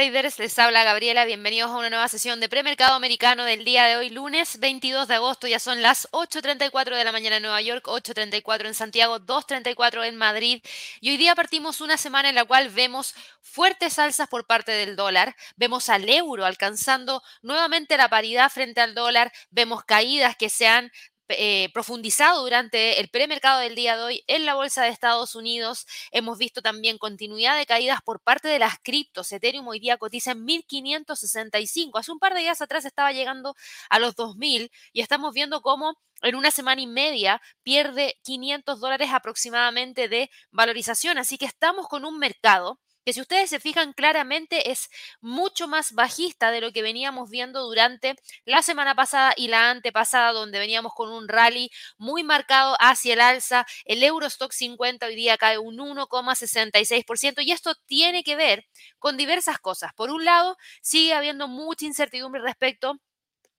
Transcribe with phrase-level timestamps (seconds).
[0.00, 3.98] Traders, les habla Gabriela, bienvenidos a una nueva sesión de premercado americano del día de
[3.98, 7.84] hoy, lunes 22 de agosto, ya son las 8.34 de la mañana en Nueva York,
[7.84, 10.62] 8.34 en Santiago, 2.34 en Madrid
[11.02, 14.96] y hoy día partimos una semana en la cual vemos fuertes alzas por parte del
[14.96, 20.66] dólar, vemos al euro alcanzando nuevamente la paridad frente al dólar, vemos caídas que se
[20.66, 20.90] han
[21.32, 25.86] eh, profundizado durante el premercado del día de hoy en la bolsa de Estados Unidos.
[26.10, 29.32] Hemos visto también continuidad de caídas por parte de las criptos.
[29.32, 31.98] Ethereum hoy día cotiza en 1565.
[31.98, 33.54] Hace un par de días atrás estaba llegando
[33.88, 39.10] a los 2000 y estamos viendo cómo en una semana y media pierde 500 dólares
[39.12, 41.18] aproximadamente de valorización.
[41.18, 44.88] Así que estamos con un mercado que si ustedes se fijan claramente es
[45.20, 50.32] mucho más bajista de lo que veníamos viendo durante la semana pasada y la antepasada,
[50.32, 53.66] donde veníamos con un rally muy marcado hacia el alza.
[53.84, 58.66] El Eurostock 50 hoy día cae un 1,66% y esto tiene que ver
[58.98, 59.92] con diversas cosas.
[59.94, 63.00] Por un lado, sigue habiendo mucha incertidumbre respecto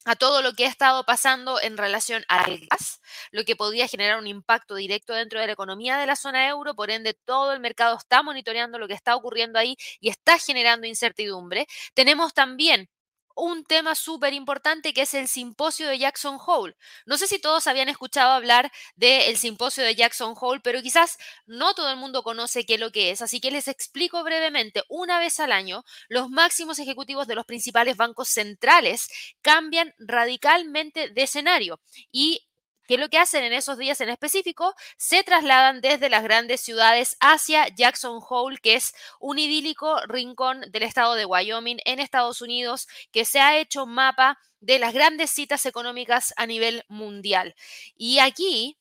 [0.06, 4.20] a todo lo que ha estado pasando en relación al gas, lo que podría generar
[4.20, 7.60] un impacto directo dentro de la economía de la zona euro, por ende todo el
[7.60, 11.68] mercado está monitoreando lo que está ocurriendo ahí y está generando incertidumbre.
[11.94, 12.90] Tenemos también
[13.42, 16.76] un tema súper importante que es el simposio de Jackson Hole.
[17.08, 21.74] No sé si todos habían escuchado hablar del simposio de Jackson Hole, pero quizás no
[21.74, 24.84] todo el mundo conoce qué es lo que es, así que les explico brevemente.
[24.90, 29.10] Una vez al año, los máximos ejecutivos de los principales bancos centrales
[29.42, 31.82] cambian radicalmente de escenario
[32.12, 32.48] y
[32.88, 34.74] ¿Qué es lo que hacen en esos días en específico?
[34.98, 40.84] Se trasladan desde las grandes ciudades hacia Jackson Hole, que es un idílico rincón del
[40.84, 45.66] estado de Wyoming en Estados Unidos, que se ha hecho mapa de las grandes citas
[45.66, 47.56] económicas a nivel mundial.
[47.96, 48.78] Y aquí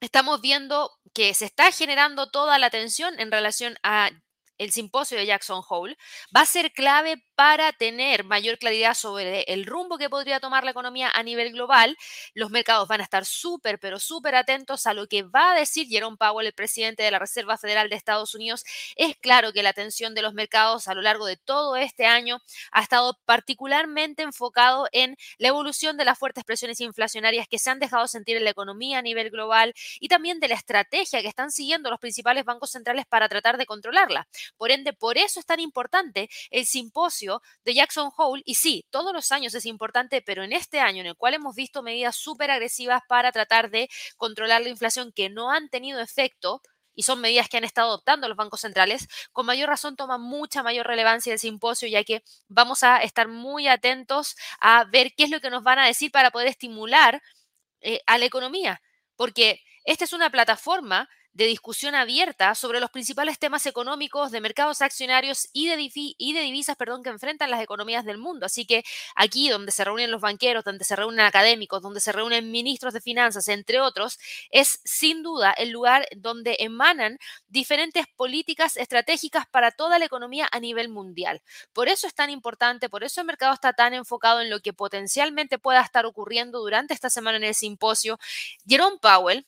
[0.00, 4.10] estamos viendo que se está generando toda la atención en relación a
[4.58, 5.96] el simposio de Jackson Hole,
[6.34, 10.72] va a ser clave para tener mayor claridad sobre el rumbo que podría tomar la
[10.72, 11.96] economía a nivel global.
[12.34, 15.86] Los mercados van a estar súper, pero súper atentos a lo que va a decir
[15.88, 18.64] Jerome Powell, el presidente de la Reserva Federal de Estados Unidos.
[18.96, 22.40] Es claro que la atención de los mercados a lo largo de todo este año
[22.72, 27.78] ha estado particularmente enfocado en la evolución de las fuertes presiones inflacionarias que se han
[27.78, 31.50] dejado sentir en la economía a nivel global y también de la estrategia que están
[31.50, 34.28] siguiendo los principales bancos centrales para tratar de controlarla.
[34.56, 38.42] Por ende, por eso es tan importante el simposio de Jackson Hole.
[38.44, 41.54] Y sí, todos los años es importante, pero en este año en el cual hemos
[41.54, 46.62] visto medidas súper agresivas para tratar de controlar la inflación que no han tenido efecto,
[46.98, 50.64] y son medidas que han estado adoptando los bancos centrales, con mayor razón toma mucha
[50.64, 55.30] mayor relevancia el simposio, ya que vamos a estar muy atentos a ver qué es
[55.30, 57.22] lo que nos van a decir para poder estimular
[57.82, 58.82] eh, a la economía,
[59.14, 64.82] porque esta es una plataforma de discusión abierta sobre los principales temas económicos de mercados
[64.82, 68.44] accionarios y de, y de divisas perdón, que enfrentan las economías del mundo.
[68.44, 68.82] Así que
[69.14, 73.00] aquí donde se reúnen los banqueros, donde se reúnen académicos, donde se reúnen ministros de
[73.00, 74.18] finanzas, entre otros,
[74.50, 80.58] es sin duda el lugar donde emanan diferentes políticas estratégicas para toda la economía a
[80.58, 81.40] nivel mundial.
[81.72, 84.72] Por eso es tan importante, por eso el mercado está tan enfocado en lo que
[84.72, 88.18] potencialmente pueda estar ocurriendo durante esta semana en el simposio.
[88.66, 89.46] Jerome Powell,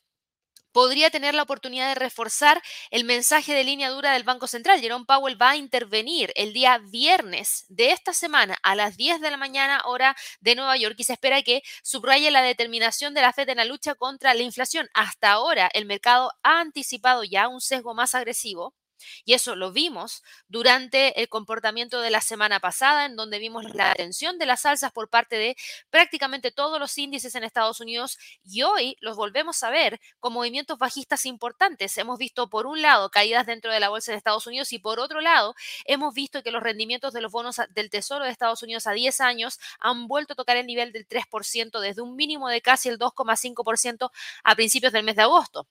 [0.72, 4.80] podría tener la oportunidad de reforzar el mensaje de línea dura del Banco Central.
[4.80, 9.30] Jerome Powell va a intervenir el día viernes de esta semana a las 10 de
[9.30, 13.32] la mañana hora de Nueva York y se espera que subraye la determinación de la
[13.32, 14.88] Fed en la lucha contra la inflación.
[14.94, 18.74] Hasta ahora el mercado ha anticipado ya un sesgo más agresivo
[19.24, 23.90] y eso lo vimos durante el comportamiento de la semana pasada, en donde vimos la
[23.92, 25.56] atención de las alzas por parte de
[25.90, 30.78] prácticamente todos los índices en Estados Unidos y hoy los volvemos a ver con movimientos
[30.78, 31.96] bajistas importantes.
[31.98, 35.00] Hemos visto por un lado caídas dentro de la bolsa de Estados Unidos y por
[35.00, 35.54] otro lado
[35.84, 39.20] hemos visto que los rendimientos de los bonos del Tesoro de Estados Unidos a 10
[39.20, 42.98] años han vuelto a tocar el nivel del 3% desde un mínimo de casi el
[42.98, 44.10] 2,5%
[44.44, 45.66] a principios del mes de agosto.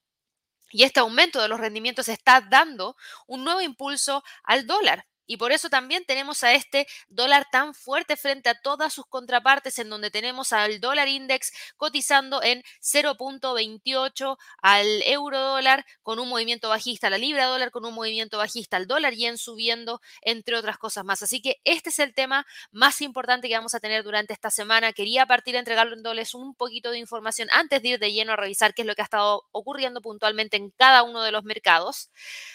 [0.70, 2.96] Y este aumento de los rendimientos está dando
[3.28, 5.06] un nuevo impulso al dólar.
[5.30, 9.78] Y por eso también tenemos a este dólar tan fuerte frente a todas sus contrapartes,
[9.78, 16.68] en donde tenemos al dólar index cotizando en 0.28, al euro dólar con un movimiento
[16.68, 21.06] bajista, la libra dólar con un movimiento bajista, al dólar yen subiendo, entre otras cosas
[21.06, 21.22] más.
[21.22, 24.94] Así que este es el tema más importante que vamos a tener durante esta semana.
[24.94, 28.74] Quería partir a entregarles un poquito de información antes de ir de lleno a revisar
[28.74, 32.10] qué es lo que ha estado ocurriendo puntualmente en cada uno de los mercados.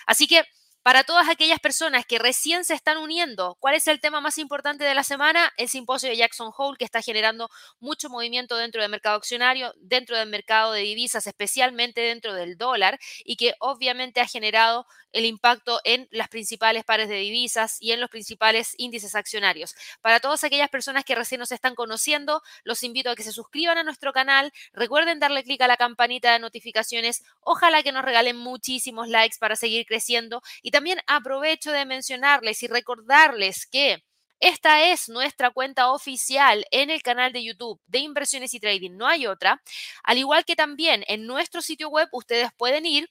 [0.07, 0.43] Así que
[0.85, 4.85] Para todas aquellas personas que recién se están uniendo, ¿cuál es el tema más importante
[4.85, 5.51] de la semana?
[5.57, 7.49] El simposio de Jackson Hole, que está generando
[7.81, 12.99] mucho movimiento dentro del mercado accionario, dentro del mercado de divisas, especialmente dentro del dólar,
[13.25, 14.85] y que obviamente ha generado
[15.15, 19.75] el impacto en las principales pares de divisas y en los principales índices accionarios.
[20.03, 23.79] Para todas aquellas personas que recién nos están conociendo, los invito a que se suscriban
[23.79, 28.37] a nuestro canal, recuerden darle clic a la campanita de notificaciones, ojalá que nos regalen
[28.37, 34.03] muchísimos likes para seguir creciendo y también aprovecho de mencionarles y recordarles que
[34.41, 39.07] esta es nuestra cuenta oficial en el canal de YouTube de inversiones y trading, no
[39.07, 39.63] hay otra.
[40.03, 43.09] Al igual que también en nuestro sitio web ustedes pueden ir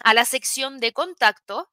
[0.00, 1.70] a la sección de contacto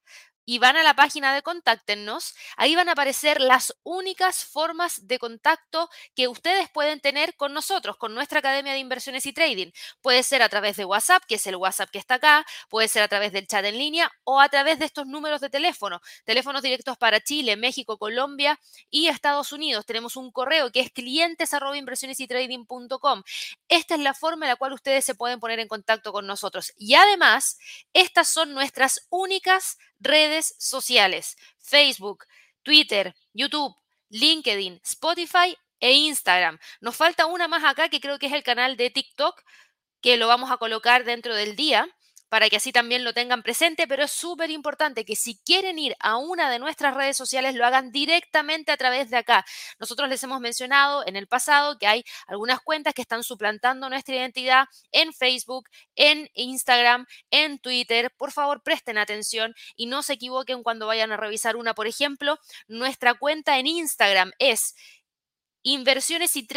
[0.47, 5.19] y van a la página de Contáctenos, ahí van a aparecer las únicas formas de
[5.19, 9.71] contacto que ustedes pueden tener con nosotros, con nuestra Academia de Inversiones y Trading.
[10.01, 13.03] Puede ser a través de WhatsApp, que es el WhatsApp que está acá, puede ser
[13.03, 16.61] a través del chat en línea o a través de estos números de teléfono, teléfonos
[16.61, 18.57] directos para Chile, México, Colombia
[18.89, 19.85] y Estados Unidos.
[19.85, 21.51] Tenemos un correo que es clientes
[23.67, 26.71] Esta es la forma en la cual ustedes se pueden poner en contacto con nosotros.
[26.77, 27.57] Y además,
[27.91, 32.25] estas son nuestras únicas redes sociales, Facebook,
[32.63, 33.75] Twitter, YouTube,
[34.09, 36.59] LinkedIn, Spotify e Instagram.
[36.81, 39.41] Nos falta una más acá que creo que es el canal de TikTok,
[40.01, 41.87] que lo vamos a colocar dentro del día
[42.29, 45.95] para que así también lo tengan presente, pero es súper importante que si quieren ir
[45.99, 49.45] a una de nuestras redes sociales lo hagan directamente a través de acá.
[49.79, 54.15] Nosotros les hemos mencionado en el pasado que hay algunas cuentas que están suplantando nuestra
[54.15, 58.11] identidad en Facebook, en Instagram, en Twitter.
[58.17, 61.73] Por favor, presten atención y no se equivoquen cuando vayan a revisar una.
[61.73, 62.37] Por ejemplo,
[62.67, 64.75] nuestra cuenta en Instagram es
[65.63, 66.47] inversiones y.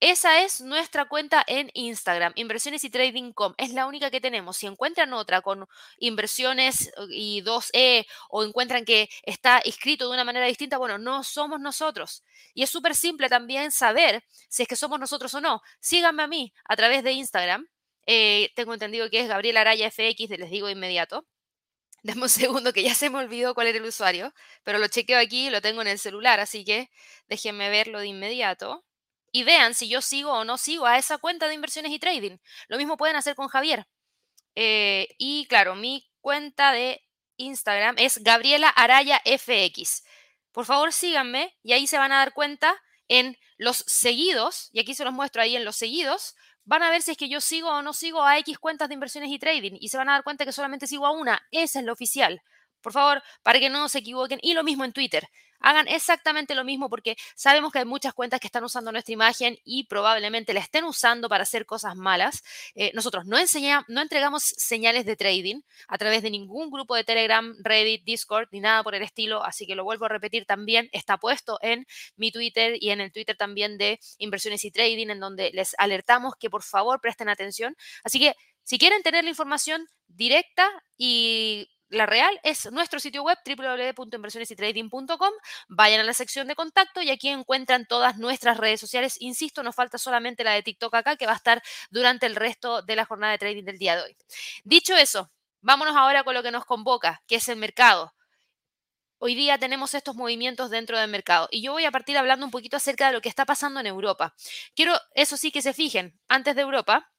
[0.00, 3.52] Esa es nuestra cuenta en Instagram, inversiones y trading.com.
[3.58, 4.56] Es la única que tenemos.
[4.56, 5.68] Si encuentran otra con
[5.98, 11.60] inversiones y 2E o encuentran que está escrito de una manera distinta, bueno, no somos
[11.60, 12.24] nosotros.
[12.54, 15.60] Y es súper simple también saber si es que somos nosotros o no.
[15.80, 17.68] Síganme a mí a través de Instagram.
[18.06, 21.26] Eh, tengo entendido que es Gabriel Araya FX, les digo inmediato.
[22.02, 24.32] Dame un segundo que ya se me olvidó cuál era el usuario,
[24.64, 26.90] pero lo chequeo aquí, lo tengo en el celular, así que
[27.28, 28.82] déjenme verlo de inmediato
[29.32, 32.38] y vean si yo sigo o no sigo a esa cuenta de inversiones y trading.
[32.68, 33.86] Lo mismo pueden hacer con Javier.
[34.54, 37.02] Eh, y claro, mi cuenta de
[37.36, 40.04] Instagram es Gabriela Araya FX.
[40.52, 42.76] Por favor, síganme y ahí se van a dar cuenta
[43.08, 46.34] en los seguidos, y aquí se los muestro ahí en los seguidos,
[46.64, 48.94] van a ver si es que yo sigo o no sigo a X cuentas de
[48.94, 51.42] inversiones y trading y se van a dar cuenta que solamente sigo a una.
[51.50, 52.42] Esa es la oficial.
[52.80, 54.38] Por favor, para que no se equivoquen.
[54.42, 55.28] Y lo mismo en Twitter.
[55.60, 59.58] Hagan exactamente lo mismo porque sabemos que hay muchas cuentas que están usando nuestra imagen
[59.64, 62.42] y probablemente la estén usando para hacer cosas malas.
[62.74, 67.04] Eh, nosotros no, enseñamos, no entregamos señales de trading a través de ningún grupo de
[67.04, 69.44] Telegram, Reddit, Discord ni nada por el estilo.
[69.44, 70.88] Así que lo vuelvo a repetir también.
[70.92, 71.86] Está puesto en
[72.16, 76.34] mi Twitter y en el Twitter también de inversiones y trading en donde les alertamos
[76.38, 77.76] que por favor presten atención.
[78.02, 78.34] Así que
[78.64, 85.32] si quieren tener la información directa y la real es nuestro sitio web www.inversionesytrading.com.
[85.68, 89.16] Vayan a la sección de contacto y aquí encuentran todas nuestras redes sociales.
[89.20, 92.82] Insisto, nos falta solamente la de TikTok acá, que va a estar durante el resto
[92.82, 94.16] de la jornada de trading del día de hoy.
[94.62, 95.30] Dicho eso,
[95.60, 98.14] vámonos ahora con lo que nos convoca, que es el mercado.
[99.18, 102.50] Hoy día tenemos estos movimientos dentro del mercado y yo voy a partir hablando un
[102.50, 104.34] poquito acerca de lo que está pasando en Europa.
[104.74, 107.10] Quiero, eso sí, que se fijen, antes de Europa,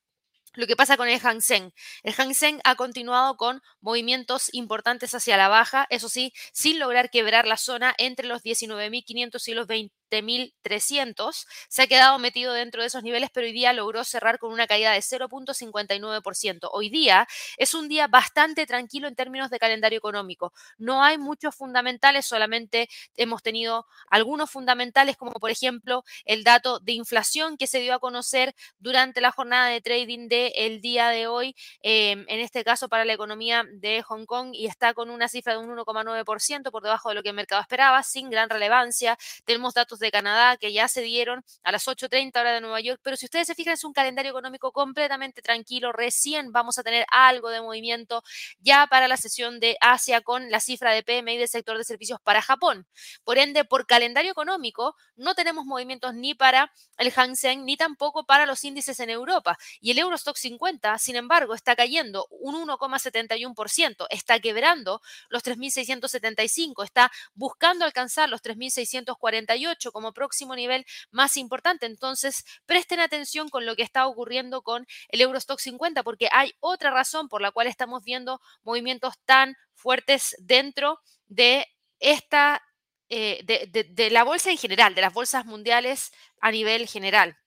[0.54, 1.72] lo que pasa con el Hang Seng.
[2.04, 7.10] El Hang Seng ha continuado con movimientos importantes hacia la baja, eso sí, sin lograr
[7.10, 12.82] quebrar la zona entre los 19.500 y los 20 1.300, se ha quedado metido dentro
[12.82, 16.70] de esos niveles, pero hoy día logró cerrar con una caída de 0.59%.
[16.72, 17.28] Hoy día
[17.58, 20.54] es un día bastante tranquilo en términos de calendario económico.
[20.78, 26.94] No hay muchos fundamentales, solamente hemos tenido algunos fundamentales, como por ejemplo el dato de
[26.94, 31.56] inflación que se dio a conocer durante la jornada de trading del día de hoy,
[31.82, 35.54] em, en este caso para la economía de Hong Kong, y está con una cifra
[35.54, 39.18] de un 1,9% por debajo de lo que el mercado esperaba, sin gran relevancia.
[39.46, 43.00] Tenemos datos de Canadá que ya se dieron a las 8.30 hora de Nueva York,
[43.02, 47.06] pero si ustedes se fijan es un calendario económico completamente tranquilo, recién vamos a tener
[47.10, 48.24] algo de movimiento
[48.60, 52.20] ya para la sesión de Asia con la cifra de PMI del sector de servicios
[52.22, 52.86] para Japón.
[53.24, 58.26] Por ende, por calendario económico no tenemos movimientos ni para el Hang Seng ni tampoco
[58.26, 59.58] para los índices en Europa.
[59.80, 67.12] Y el Eurostock 50, sin embargo, está cayendo un 1,71%, está quebrando los 3.675, está
[67.34, 71.86] buscando alcanzar los 3.648 2028 como próximo nivel más importante.
[71.86, 76.92] Entonces, presten atención con lo que está ocurriendo con el Eurostock 50, porque hay otra
[76.92, 81.68] razón por la cual estamos viendo movimientos tan fuertes dentro de
[82.00, 82.62] esta,
[83.10, 87.38] eh, de la bolsa en general, de las bolsas mundiales a nivel general.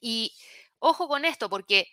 [0.00, 0.34] Y
[0.78, 1.86] ojo con esto, porque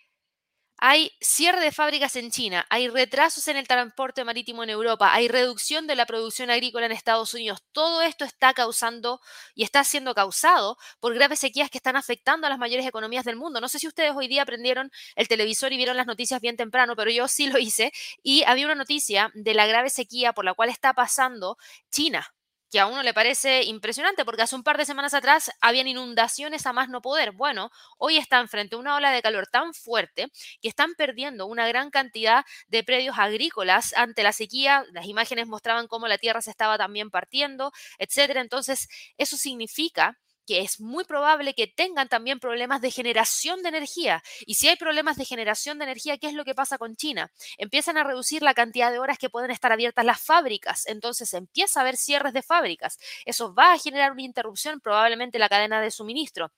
[0.78, 5.28] hay cierre de fábricas en China, hay retrasos en el transporte marítimo en Europa, hay
[5.28, 7.62] reducción de la producción agrícola en Estados Unidos.
[7.72, 9.20] Todo esto está causando
[9.54, 13.36] y está siendo causado por graves sequías que están afectando a las mayores economías del
[13.36, 13.60] mundo.
[13.60, 16.94] No sé si ustedes hoy día prendieron el televisor y vieron las noticias bien temprano,
[16.96, 17.92] pero yo sí lo hice
[18.22, 21.58] y había una noticia de la grave sequía por la cual está pasando
[21.90, 22.32] China
[22.70, 26.66] que a uno le parece impresionante porque hace un par de semanas atrás habían inundaciones
[26.66, 27.32] a más no poder.
[27.32, 30.28] Bueno, hoy están frente a una ola de calor tan fuerte
[30.60, 34.84] que están perdiendo una gran cantidad de predios agrícolas ante la sequía.
[34.92, 38.40] Las imágenes mostraban cómo la tierra se estaba también partiendo, etcétera.
[38.40, 44.22] Entonces, eso significa que es muy probable que tengan también problemas de generación de energía.
[44.46, 47.30] Y si hay problemas de generación de energía, ¿qué es lo que pasa con China?
[47.58, 51.80] Empiezan a reducir la cantidad de horas que pueden estar abiertas las fábricas, entonces empieza
[51.80, 52.98] a haber cierres de fábricas.
[53.26, 56.50] Eso va a generar una interrupción probablemente en la cadena de suministro.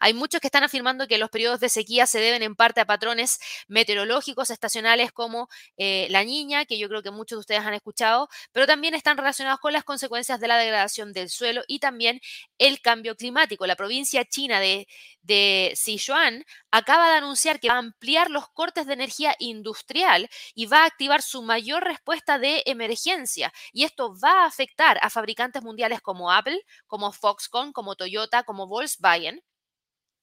[0.00, 2.86] Hay muchos que están afirmando que los periodos de sequía se deben en parte a
[2.86, 3.38] patrones
[3.68, 8.28] meteorológicos estacionales como eh, la niña, que yo creo que muchos de ustedes han escuchado,
[8.52, 12.20] pero también están relacionados con las consecuencias de la degradación del suelo y también
[12.58, 13.66] el cambio climático.
[13.66, 14.86] La provincia china de,
[15.22, 20.66] de Sichuan acaba de anunciar que va a ampliar los cortes de energía industrial y
[20.66, 23.52] va a activar su mayor respuesta de emergencia.
[23.72, 28.66] Y esto va a afectar a fabricantes mundiales como Apple, como Foxconn, como Toyota, como
[28.66, 29.42] Volkswagen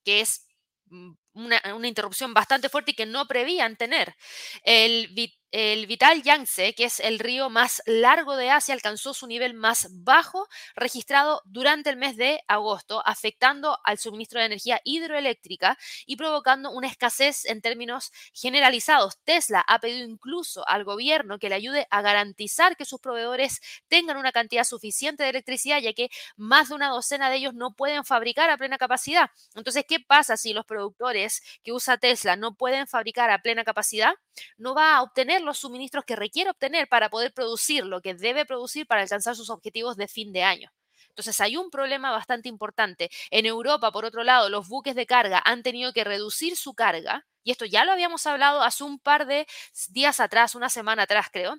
[0.04, 0.48] que es
[0.86, 4.16] mm, una, interrupción bastante fuerte y que no prevían tener.
[4.64, 5.14] El,
[5.52, 9.88] el Vital Yangtze, que es el río más largo de Asia, alcanzó su nivel más
[9.92, 16.72] bajo registrado durante el mes de agosto, afectando al suministro de energía hidroeléctrica y provocando
[16.72, 19.20] una escasez en términos generalizados.
[19.24, 24.18] Tesla ha pedido incluso al gobierno que le ayude a garantizar que sus proveedores tengan
[24.18, 28.06] una cantidad suficiente de electricidad, ya que más de una docena de ellos no pueden
[28.06, 29.30] fabricar a plena capacidad.
[29.56, 34.14] Entonces, ¿qué pasa si los productores que usa Tesla no pueden fabricar a plena capacidad?
[34.58, 38.46] No va a obtener los suministros que requiere obtener para poder producir lo que debe
[38.46, 40.72] producir para alcanzar sus objetivos de fin de año.
[41.10, 43.10] Entonces hay un problema bastante importante.
[43.30, 47.26] En Europa, por otro lado, los buques de carga han tenido que reducir su carga,
[47.44, 49.48] y esto ya lo habíamos hablado hace un par de
[49.90, 51.56] días atrás, una semana atrás creo,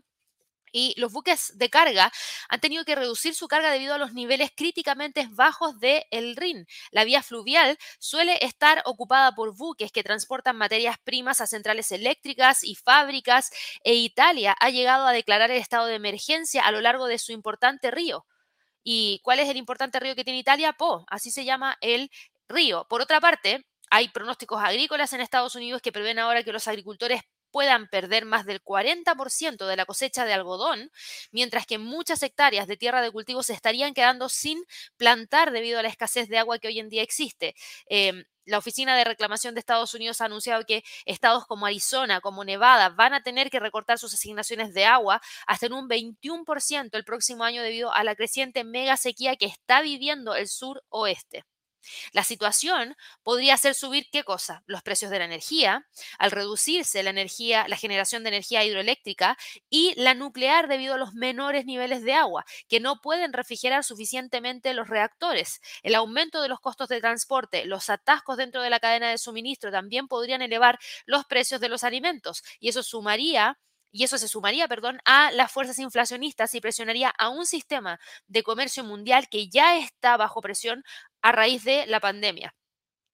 [0.73, 2.11] y los buques de carga
[2.49, 6.67] han tenido que reducir su carga debido a los niveles críticamente bajos del el Rin.
[6.91, 12.65] La vía fluvial suele estar ocupada por buques que transportan materias primas a centrales eléctricas
[12.65, 13.51] y fábricas,
[13.85, 17.33] e Italia ha llegado a declarar el estado de emergencia a lo largo de su
[17.33, 18.27] importante río.
[18.83, 20.73] ¿Y cuál es el importante río que tiene Italia?
[20.73, 22.11] Po, así se llama el
[22.49, 22.87] río.
[22.89, 27.23] Por otra parte, hay pronósticos agrícolas en Estados Unidos que prevén ahora que los agricultores
[27.53, 30.91] puedan perder más del 40% de la cosecha de algodón,
[31.31, 34.65] mientras que muchas hectáreas de tierra de cultivo se estarían quedando sin
[34.97, 37.55] plantar debido a la escasez de agua que hoy en día existe.
[37.87, 42.45] Em, la Oficina de Reclamación de Estados Unidos ha anunciado que estados como Arizona, como
[42.45, 47.05] Nevada, van a tener que recortar sus asignaciones de agua hasta en un 21% el
[47.05, 51.45] próximo año debido a la creciente mega sequía que está viviendo el sur oeste.
[52.13, 54.63] La situación podría hacer subir qué cosa?
[54.67, 55.87] Los precios de la energía,
[56.19, 59.37] al reducirse la energía, la generación de energía hidroeléctrica
[59.71, 64.75] y la nuclear debido a los menores niveles de agua, que no pueden refrigerar suficientemente
[64.75, 65.61] los reactores.
[65.83, 69.71] El aumento de los costos de transporte, los atascos dentro de la cadena de suministro
[69.71, 73.59] también podrían elevar los precios de los alimentos y eso sumaría
[73.95, 78.43] y eso se sumaría, perdón, a las fuerzas inflacionistas y presionaría a un sistema de
[78.43, 80.83] comercio mundial que ya está bajo presión
[81.23, 82.55] a raíz de la pandemia.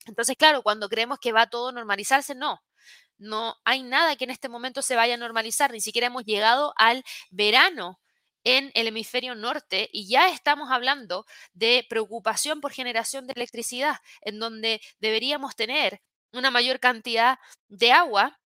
[0.07, 2.63] Entonces, claro, cuando creemos que va todo a normalizarse, no.
[3.19, 6.73] No hay nada que en este momento se vaya a normalizar, ni siquiera hemos llegado
[6.77, 8.01] al verano
[8.45, 14.39] en el hemisferio norte y ya estamos hablando de preocupación por generación de electricidad, en
[14.39, 16.01] donde deberíamos tener
[16.33, 17.39] una mayor cantidad
[17.69, 18.39] de agua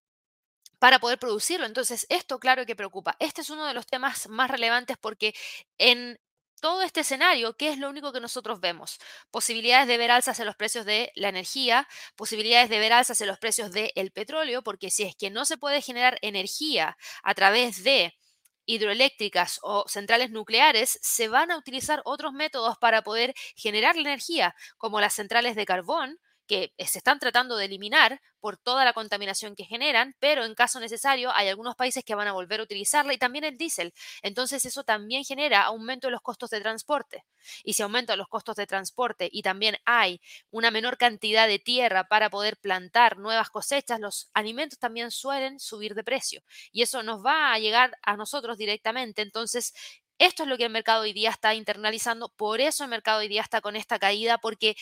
[0.79, 1.67] para poder producirlo.
[1.67, 3.15] Entonces, esto claro que preocupa.
[3.21, 5.35] Este es uno de los temas más relevantes porque
[5.79, 6.19] en
[6.63, 8.99] todo este escenario, ¿qué es lo único que nosotros vemos?
[9.33, 13.27] Posibilidades de ver alzas en los precios de la energía, posibilidades de ver alzas en
[13.27, 17.83] los precios del petróleo, porque si es que no se puede generar energía a través
[17.83, 18.17] de
[18.65, 24.55] hidroeléctricas o centrales nucleares, se van a utilizar otros métodos para poder generar la energía,
[24.79, 29.55] como las centrales de carbón, que se están tratando de eliminar por toda la contaminación
[29.55, 33.15] que generan, pero en caso necesario hay algunos países que van a volver a utilizarla
[33.15, 33.95] y también el diésel.
[34.23, 37.25] Entonces eso también genera aumento de los costos de transporte.
[37.65, 40.21] Y si aumentan los costos de transporte y también hay
[40.51, 45.95] una menor cantidad de tierra para poder plantar nuevas cosechas, los alimentos también suelen subir
[45.95, 46.43] de precio.
[46.73, 49.23] Y eso nos va a llegar a nosotros directamente.
[49.23, 49.73] Entonces,
[50.19, 53.29] esto es lo que el mercado hoy día está internalizando, por eso el mercado hoy
[53.29, 54.77] día está con esta caída, porque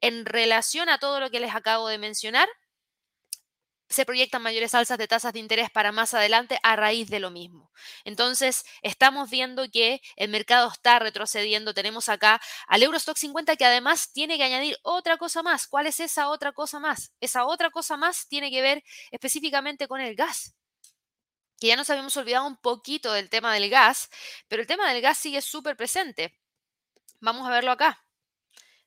[0.00, 2.48] en relación a todo lo que les acabo de mencionar,
[3.88, 7.30] se proyectan mayores alzas de tasas de interés para más adelante a raíz de lo
[7.30, 7.70] mismo.
[8.04, 11.74] Entonces, estamos viendo que el mercado está retrocediendo.
[11.74, 15.68] Tenemos acá al Eurostock 50 que además tiene que añadir otra cosa más.
[15.68, 17.12] ¿Cuál es esa otra cosa más?
[17.20, 20.54] Esa otra cosa más tiene que ver específicamente con el gas
[21.60, 24.10] que ya nos habíamos olvidado un poquito del tema del gas,
[24.48, 26.38] pero el tema del gas sigue súper presente.
[27.20, 28.03] Vamos a verlo acá.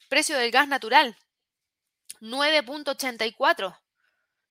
[0.09, 1.17] Precio del gas natural,
[2.21, 3.77] 9.84.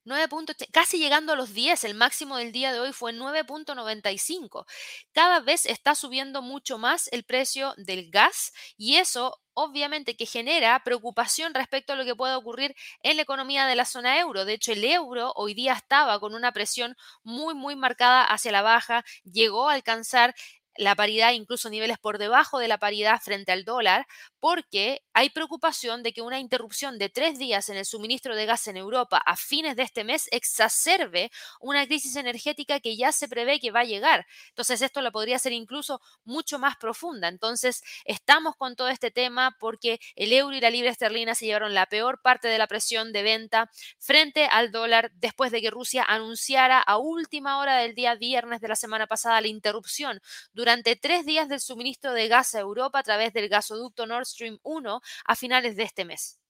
[0.06, 0.28] 9
[0.70, 4.64] casi llegando a los 10, el máximo del día de hoy fue 9.95.
[5.12, 10.80] Cada vez está subiendo mucho más el precio del gas y eso obviamente que genera
[10.84, 14.44] preocupación respecto a lo que pueda ocurrir en la economía de la zona euro.
[14.44, 16.94] De hecho, el euro hoy día estaba con una presión
[17.24, 20.36] muy, muy marcada hacia la baja, llegó a alcanzar
[20.78, 24.06] la paridad, incluso niveles por debajo de la paridad frente al dólar,
[24.40, 28.68] porque hay preocupación de que una interrupción de tres días en el suministro de gas
[28.68, 31.30] en Europa a fines de este mes exacerbe
[31.60, 34.26] una crisis energética que ya se prevé que va a llegar.
[34.50, 37.28] Entonces, esto lo podría ser incluso mucho más profunda.
[37.28, 41.74] Entonces, estamos con todo este tema porque el euro y la libra esterlina se llevaron
[41.74, 46.04] la peor parte de la presión de venta frente al dólar después de que Rusia
[46.06, 50.20] anunciara a última hora del día viernes de la semana pasada la interrupción
[51.00, 55.00] tres días del suministro de gas a Europa a través del gasoducto Nord Stream 1
[55.24, 56.40] a finales de este mes.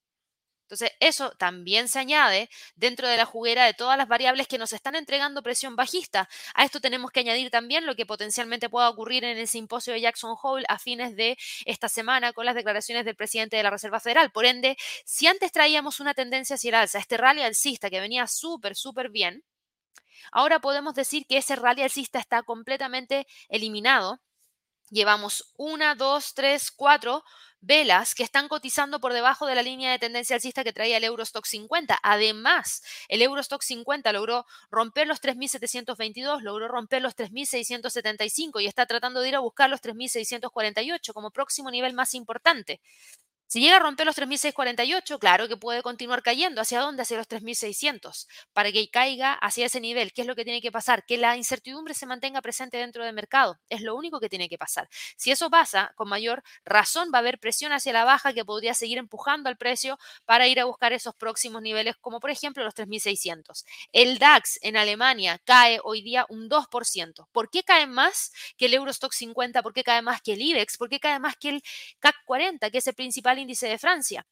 [0.66, 4.72] Entonces, eso también se añade dentro de la juguera de todas las variables que nos
[4.72, 6.28] están entregando presión bajista.
[6.54, 10.00] A esto tenemos que añadir también lo que potencialmente pueda ocurrir en el simposio de
[10.00, 14.00] Jackson Hole a fines de esta semana con las declaraciones del presidente de la Reserva
[14.00, 14.32] Federal.
[14.32, 18.26] Por ende, si antes traíamos una tendencia hacia el alza, este rally alcista que venía
[18.26, 19.44] súper, súper bien,
[20.32, 24.20] Ahora podemos decir que ese rally alcista está completamente eliminado.
[24.90, 27.24] Llevamos una, dos, tres, cuatro
[27.60, 31.04] velas que están cotizando por debajo de la línea de tendencia alcista que traía el
[31.04, 31.98] Eurostock 50.
[32.02, 39.20] Además, el Eurostock 50 logró romper los 3.722, logró romper los 3.675 y está tratando
[39.20, 42.80] de ir a buscar los 3.648 como próximo nivel más importante.
[43.48, 46.60] Si llega a romper los 3.648, claro que puede continuar cayendo.
[46.60, 47.02] ¿Hacia dónde?
[47.02, 48.26] Hacia los 3.600.
[48.52, 51.04] Para que caiga hacia ese nivel, ¿qué es lo que tiene que pasar?
[51.06, 53.58] Que la incertidumbre se mantenga presente dentro del mercado.
[53.68, 54.88] Es lo único que tiene que pasar.
[55.16, 58.74] Si eso pasa, con mayor razón va a haber presión hacia la baja que podría
[58.74, 62.74] seguir empujando al precio para ir a buscar esos próximos niveles, como por ejemplo los
[62.74, 63.64] 3.600.
[63.92, 67.28] El DAX en Alemania cae hoy día un 2%.
[67.32, 69.62] ¿Por qué cae más que el Eurostock 50?
[69.62, 70.76] ¿Por qué cae más que el IBEX?
[70.76, 71.62] ¿Por qué cae más que el
[72.00, 74.26] CAC 40, que es el principal índice de Francia.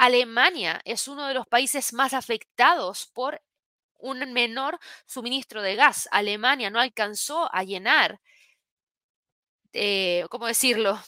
[0.00, 3.42] Alemania es uno de los países más afectados por
[3.98, 6.08] un menor suministro de gas.
[6.10, 8.18] Alemania no alcanzó a llenar,
[9.72, 10.98] eh, ¿cómo decirlo?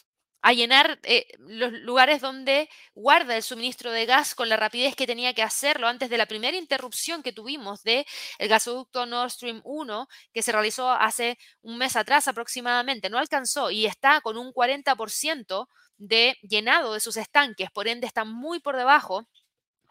[0.42, 5.06] A llenar eh, los lugares donde guarda el suministro de gas con la rapidez que
[5.06, 8.04] tenía que hacerlo antes de la primera interrupción que tuvimos del
[8.38, 13.08] el gasoducto Nord Stream 1, que se realizó hace un mes atrás aproximadamente.
[13.08, 15.68] No alcanzó y está con un 40%
[16.02, 19.26] de llenado de sus estanques, por ende está muy por debajo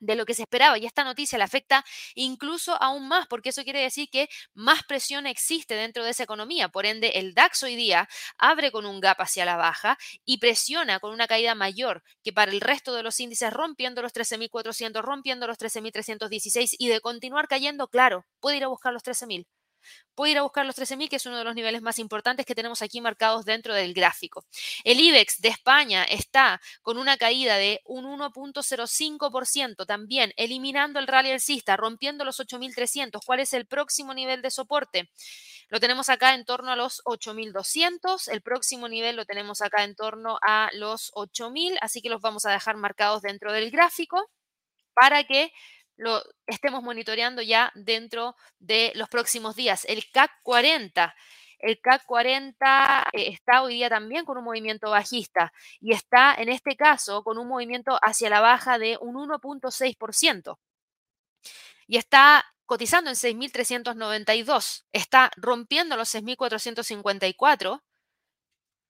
[0.02, 3.63] de lo que se esperaba y esta noticia le afecta incluso aún más porque eso
[3.63, 6.69] quiere decir que más presión existe dentro de esa economía.
[6.69, 11.00] Por ende, el DAX hoy día abre con un gap hacia la baja y presiona
[11.00, 15.47] con una caída mayor que para el resto de los índices rompiendo los 13.400, rompiendo
[15.47, 19.45] los 13.316 y de continuar cayendo, claro, puede ir a buscar los 13.000.
[20.15, 22.56] Puede ir a buscar los 13.000, que es uno de los niveles más importantes que
[22.56, 24.46] tenemos aquí marcados dentro del gráfico.
[24.84, 31.32] El IBEX de España está con una caída de un 1.05%, también eliminando el rally
[31.32, 33.22] alcista, rompiendo los 8.300.
[33.26, 35.10] ¿Cuál es el próximo nivel de soporte?
[35.70, 38.28] Lo tenemos acá en torno a los 8.200.
[38.28, 42.46] El próximo nivel lo tenemos acá en torno a los 8.000, así que los vamos
[42.46, 44.30] a dejar marcados dentro del gráfico
[44.94, 45.54] para que
[46.02, 49.86] lo estemos monitoreando ya dentro de los próximos días.
[49.86, 51.16] El CAC 40.
[51.60, 56.50] El CAC 40 eh, está hoy día también con un movimiento bajista y está en
[56.50, 60.58] este caso con un movimiento hacia la baja de un 1.6%.
[61.86, 64.86] Y está cotizando en 6.392.
[64.92, 67.84] Está rompiendo los 6.454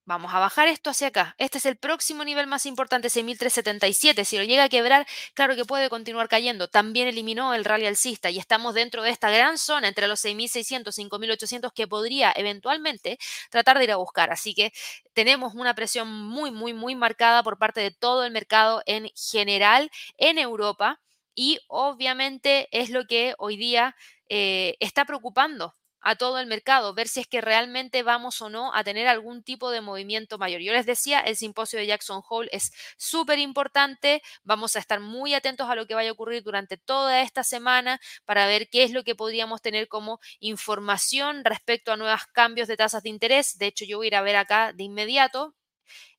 [0.05, 1.35] Vamos a bajar esto hacia acá.
[1.37, 4.25] Este es el próximo nivel más importante, 6.377.
[4.25, 6.67] Si lo llega a quebrar, claro que puede continuar cayendo.
[6.67, 10.97] También eliminó el rally alcista y estamos dentro de esta gran zona entre los 6.600
[10.97, 13.19] y 5.800 que podría eventualmente
[13.51, 14.31] tratar de ir a buscar.
[14.31, 14.73] Así que
[15.13, 19.91] tenemos una presión muy, muy, muy marcada por parte de todo el mercado en general
[20.17, 20.99] en Europa
[21.35, 23.95] y obviamente es lo que hoy día
[24.29, 28.73] eh, está preocupando a todo el mercado, ver si es que realmente vamos o no
[28.73, 30.61] a tener algún tipo de movimiento mayor.
[30.61, 35.33] Yo les decía, el simposio de Jackson Hole es súper importante, vamos a estar muy
[35.33, 38.91] atentos a lo que vaya a ocurrir durante toda esta semana para ver qué es
[38.91, 43.57] lo que podríamos tener como información respecto a nuevos cambios de tasas de interés.
[43.57, 45.55] De hecho, yo voy a ir a ver acá de inmediato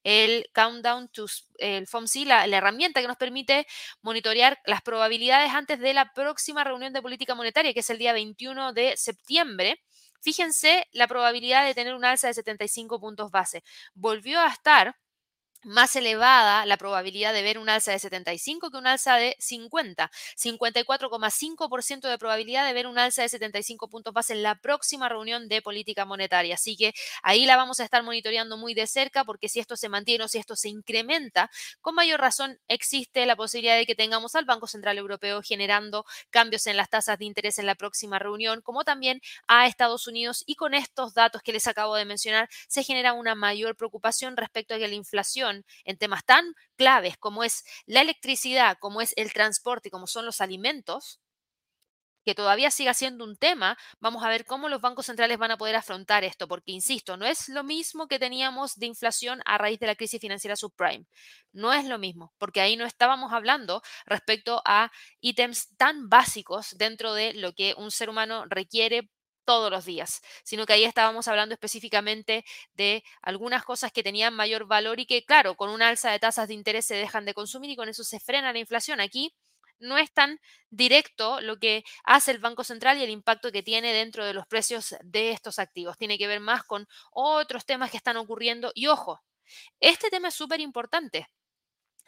[0.04, 1.26] el Countdown to
[1.58, 3.66] el FOMC, la, la, herramienta que nos permite
[4.02, 8.12] monitorear las probabilidades antes de la próxima reunión de política monetaria, que es el día
[8.12, 9.80] 21 de septiembre.
[10.20, 13.62] Fíjense la probabilidad de tener un alza de 75 puntos base.
[13.94, 14.96] Volvió a estar
[15.64, 20.10] más elevada la probabilidad de ver un alza de 75 que un alza de 50.
[20.36, 25.48] 54,5% de probabilidad de ver un alza de 75 puntos base en la próxima reunión
[25.48, 26.54] de política monetaria.
[26.54, 29.88] Así que ahí la vamos a estar monitoreando muy de cerca porque si esto se
[29.88, 34.34] mantiene o si esto se incrementa, con mayor razón existe la posibilidad de que tengamos
[34.34, 38.62] al Banco Central Europeo generando cambios en las tasas de interés en la próxima reunión,
[38.62, 40.44] como también a Estados Unidos.
[40.46, 44.74] Y con estos datos que les acabo de mencionar, se genera una mayor preocupación respecto
[44.74, 45.51] a que la inflación
[45.84, 50.40] en temas tan claves como es la electricidad, como es el transporte como son los
[50.40, 51.20] alimentos,
[52.24, 55.56] que todavía siga siendo un tema, vamos a ver cómo los bancos centrales van a
[55.56, 59.78] poder afrontar esto, porque, insisto, no es lo mismo que teníamos de inflación a raíz
[59.80, 61.06] de la crisis financiera subprime.
[61.52, 67.14] No es lo mismo, porque ahí no estábamos hablando respecto a ítems tan básicos dentro
[67.14, 69.10] de lo que un ser humano requiere
[69.44, 74.66] todos los días, sino que ahí estábamos hablando específicamente de algunas cosas que tenían mayor
[74.66, 77.70] valor y que, claro, con un alza de tasas de interés se dejan de consumir
[77.70, 79.00] y con eso se frena la inflación.
[79.00, 79.34] Aquí
[79.78, 80.38] no es tan
[80.70, 84.46] directo lo que hace el Banco Central y el impacto que tiene dentro de los
[84.46, 85.98] precios de estos activos.
[85.98, 88.70] Tiene que ver más con otros temas que están ocurriendo.
[88.74, 89.20] Y ojo,
[89.80, 91.28] este tema es súper importante.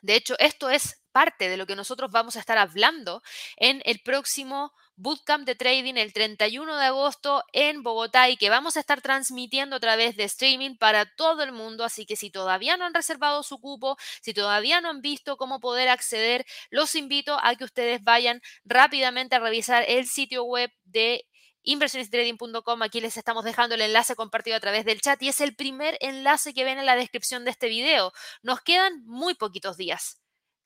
[0.04, 3.22] De hecho, esto es parte de lo que nosotros vamos a estar hablando
[3.56, 8.76] en el próximo Bootcamp de Trading el 31 de agosto en Bogotá y que vamos
[8.76, 11.84] a estar transmitiendo a través de streaming para todo el mundo.
[11.84, 15.58] Así que si todavía no han reservado su cupo, si todavía no han visto cómo
[15.58, 21.24] poder acceder, los invito a que ustedes vayan rápidamente a revisar el sitio web de
[21.64, 22.82] inversionistrading.com.
[22.82, 25.98] Aquí les estamos dejando el enlace compartido a través del chat y es el primer
[26.00, 28.12] enlace que ven en la descripción de este video.
[28.42, 30.20] Nos quedan muy poquitos días.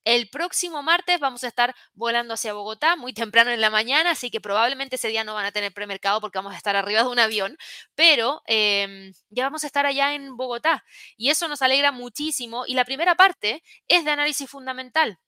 [0.05, 4.31] El próximo martes vamos a estar volando hacia Bogotá muy temprano en la mañana, así
[4.31, 7.09] que probablemente ese día no van a tener premercado porque vamos a estar arriba de
[7.09, 7.59] un avión,
[7.95, 10.83] pero em, ya vamos a estar allá en Bogotá
[11.19, 12.65] y eso nos alegra muchísimo.
[12.67, 15.19] Y la primera parte es de análisis fundamental.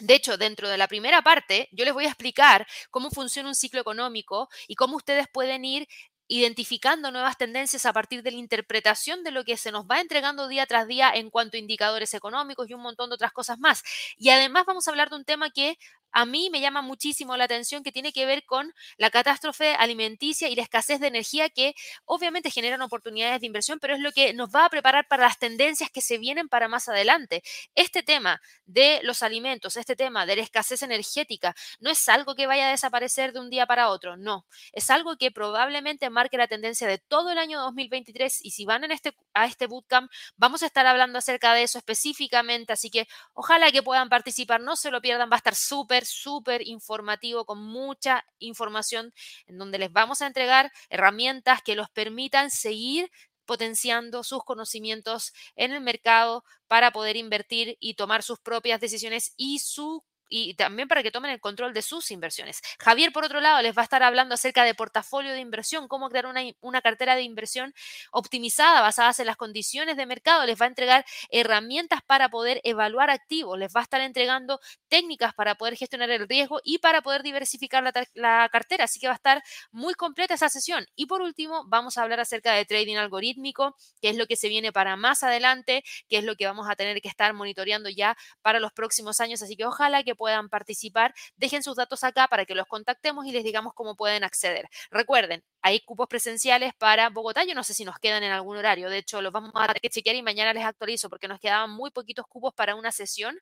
[0.00, 3.54] De hecho, dentro de la primera parte, yo les voy a explicar cómo funciona un
[3.54, 5.86] ciclo económico y cómo ustedes pueden ir
[6.26, 10.48] identificando nuevas tendencias a partir de la interpretación de lo que se nos va entregando
[10.48, 13.82] día tras día en cuanto a indicadores económicos y un montón de otras cosas más.
[14.16, 15.76] Y además vamos a hablar de un tema que
[16.14, 20.48] a mí me llama muchísimo la atención que tiene que ver con la catástrofe alimenticia
[20.48, 21.74] y la escasez de energía que
[22.04, 25.38] obviamente generan oportunidades de inversión, pero es lo que nos va a preparar para las
[25.38, 27.42] tendencias que se vienen para más adelante.
[27.74, 32.46] Este tema de los alimentos, este tema de la escasez energética, no es algo que
[32.46, 36.46] vaya a desaparecer de un día para otro, no, es algo que probablemente marque la
[36.46, 40.62] tendencia de todo el año 2023 y si van en este, a este bootcamp vamos
[40.62, 44.92] a estar hablando acerca de eso específicamente, así que ojalá que puedan participar, no se
[44.92, 49.12] lo pierdan, va a estar súper súper informativo con mucha información
[49.46, 53.10] en donde les vamos a entregar herramientas que los permitan seguir
[53.44, 59.58] potenciando sus conocimientos en el mercado para poder invertir y tomar sus propias decisiones y
[59.58, 62.60] su y también para que tomen el control de sus inversiones.
[62.78, 66.08] Javier, por otro lado, les va a estar hablando acerca de portafolio de inversión, cómo
[66.08, 67.72] crear una, una, cartera de inversión
[68.12, 70.44] optimizada, basadas en las condiciones de mercado.
[70.44, 75.34] Les va a entregar herramientas para poder evaluar activos, les va a estar entregando técnicas
[75.34, 78.84] para poder gestionar el riesgo y para poder diversificar la, la cartera.
[78.84, 80.86] Así que va a estar muy completa esa sesión.
[80.94, 84.48] Y por último, vamos a hablar acerca de trading algorítmico, que es lo que se
[84.48, 88.16] viene para más adelante, que es lo que vamos a tener que estar monitoreando ya
[88.42, 89.42] para los próximos años.
[89.42, 93.32] Así que ojalá que puedan participar, dejen sus datos acá para que los contactemos y
[93.32, 94.68] les digamos cómo pueden acceder.
[94.90, 98.90] Recuerden, hay cupos presenciales para Bogotá, yo no sé si nos quedan en algún horario,
[98.90, 101.70] de hecho los vamos a tener que chequear y mañana les actualizo porque nos quedaban
[101.70, 103.38] muy poquitos cupos para una sesión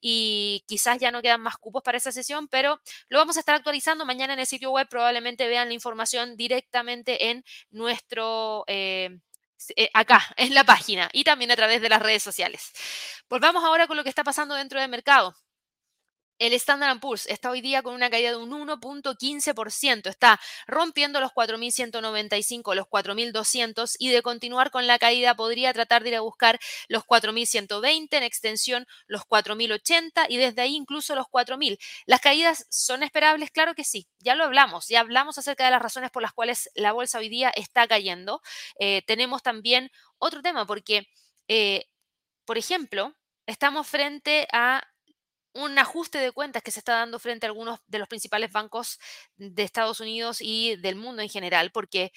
[0.00, 3.54] y quizás ya no quedan más cupos para esa sesión, pero lo vamos a estar
[3.54, 8.64] actualizando mañana en el sitio web, probablemente vean la información directamente en nuestro...
[8.66, 9.18] Eh,
[9.76, 12.72] eh, acá, en la página y también a través de las redes sociales.
[13.28, 15.34] Volvamos ahora con lo que está pasando dentro del mercado.
[16.38, 21.32] El Standard Poor's está hoy día con una caída de un 1.15%, está rompiendo los
[21.32, 26.60] 4.195, los 4.200 y de continuar con la caída podría tratar de ir a buscar
[26.88, 31.76] los 4.120, en extensión los 4.080 y desde ahí incluso los 4.000.
[32.06, 33.50] ¿Las caídas son esperables?
[33.50, 36.70] Claro que sí, ya lo hablamos, ya hablamos acerca de las razones por las cuales
[36.74, 38.42] la bolsa hoy día está cayendo.
[38.78, 41.08] Eh, tenemos también otro tema porque,
[41.48, 41.86] eh,
[42.44, 43.14] por ejemplo,
[43.46, 44.82] estamos frente a
[45.64, 48.98] un ajuste de cuentas que se está dando frente a algunos de los principales bancos
[49.36, 52.12] de Estados Unidos y del mundo en general, porque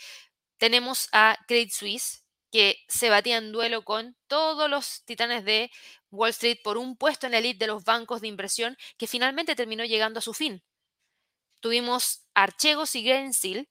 [0.58, 5.72] tenemos a Credit Suisse, que se batía en duelo con todos los titanes de
[6.12, 9.56] Wall Street por un puesto en la elite de los bancos de inversión que finalmente
[9.56, 10.62] terminó llegando a su fin.
[11.62, 13.70] Tuvimos Archegos y Greensill,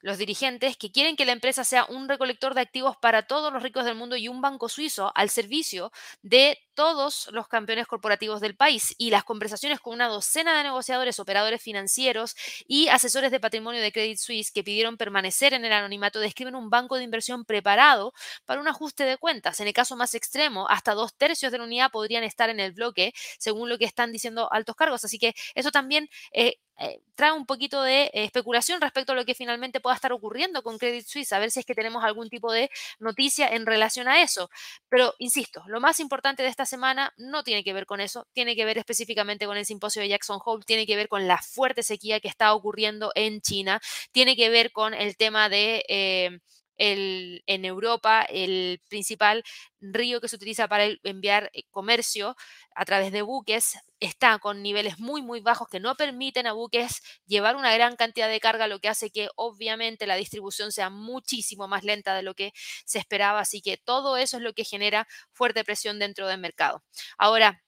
[0.00, 3.62] los dirigentes que quieren que la empresa sea un recolector de activos para todos los
[3.62, 8.56] ricos del mundo y un banco suizo al servicio de todos los campeones corporativos del
[8.56, 12.34] país y las conversaciones con una docena de negociadores, operadores financieros
[12.66, 16.70] y asesores de patrimonio de Credit Suisse que pidieron permanecer en el anonimato describen un
[16.70, 18.12] banco de inversión preparado
[18.46, 19.60] para un ajuste de cuentas.
[19.60, 22.72] En el caso más extremo, hasta dos tercios de la unidad podrían estar en el
[22.72, 25.04] bloque, según lo que están diciendo altos cargos.
[25.04, 29.26] Así que eso también eh, eh, trae un poquito de eh, especulación respecto a lo
[29.26, 32.30] que finalmente pueda estar ocurriendo con Credit Suisse, a ver si es que tenemos algún
[32.30, 34.50] tipo de noticia en relación a eso.
[34.88, 38.56] Pero, insisto, lo más importante de esta semana no tiene que ver con eso, tiene
[38.56, 41.82] que ver específicamente con el simposio de Jackson Hole, tiene que ver con la fuerte
[41.82, 43.80] sequía que está ocurriendo en China,
[44.12, 45.84] tiene que ver con el tema de...
[45.88, 46.40] Eh,
[46.82, 49.44] en Europa el principal
[49.80, 52.36] río que se utiliza para enviar eh, comercio
[52.74, 57.02] a través de buques está con niveles muy, muy bajos que no permiten a buques
[57.26, 61.68] llevar una gran cantidad de carga, lo que hace que obviamente la distribución sea muchísimo
[61.68, 62.52] más lenta de lo que
[62.86, 63.40] se esperaba.
[63.40, 66.82] Así que todo eso es lo que genera fuerte presión dentro del mercado.
[67.18, 67.62] Ahora,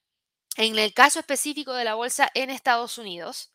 [0.57, 3.53] en el caso específico de la bolsa en Estados Unidos,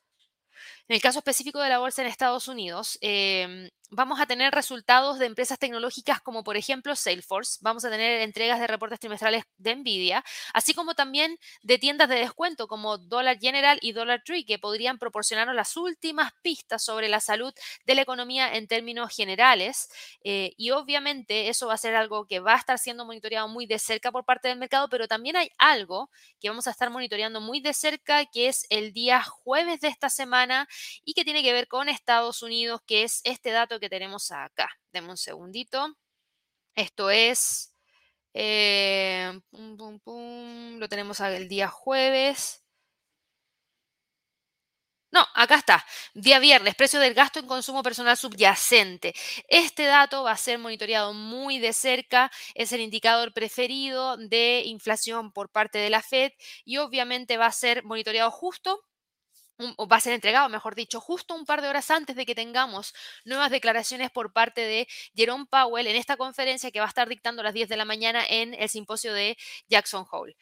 [0.87, 5.17] en el caso específico de la bolsa en Estados Unidos, em, vamos a tener resultados
[5.19, 9.75] de empresas tecnológicas como por ejemplo Salesforce, vamos a tener entregas de reportes trimestrales de
[9.75, 10.23] Nvidia,
[10.53, 14.99] así como también de tiendas de descuento como Dollar General y Dollar Tree, que podrían
[14.99, 17.53] proporcionarnos las últimas pistas sobre la salud
[17.85, 19.89] de la economía en términos generales.
[20.23, 23.65] Eh, y obviamente eso va a ser algo que va a estar siendo monitoreado muy
[23.65, 27.41] de cerca por parte del mercado, pero también hay algo que vamos a estar monitoreando
[27.41, 30.67] muy de cerca, que es el día jueves de esta semana
[31.05, 34.69] y que tiene que ver con Estados Unidos, que es este dato que tenemos acá.
[34.91, 35.95] Deme un segundito.
[36.75, 37.73] Esto es,
[38.33, 42.63] eh, lo tenemos el día jueves.
[45.11, 45.85] No, acá está.
[46.13, 49.13] Día viernes, precio del gasto en consumo personal subyacente.
[49.47, 52.29] Este dato va a ser monitoreado muy de cerca.
[52.55, 56.33] Es el indicador preferido de inflación por parte de la Fed
[56.65, 58.83] y obviamente va a ser monitoreado justo
[59.77, 62.35] o va a ser entregado, mejor dicho, justo un par de horas antes de que
[62.35, 62.93] tengamos
[63.25, 67.41] nuevas declaraciones por parte de Jerome Powell en esta conferencia que va a estar dictando
[67.41, 70.37] a las 10 de la mañana en el simposio de Jackson Hole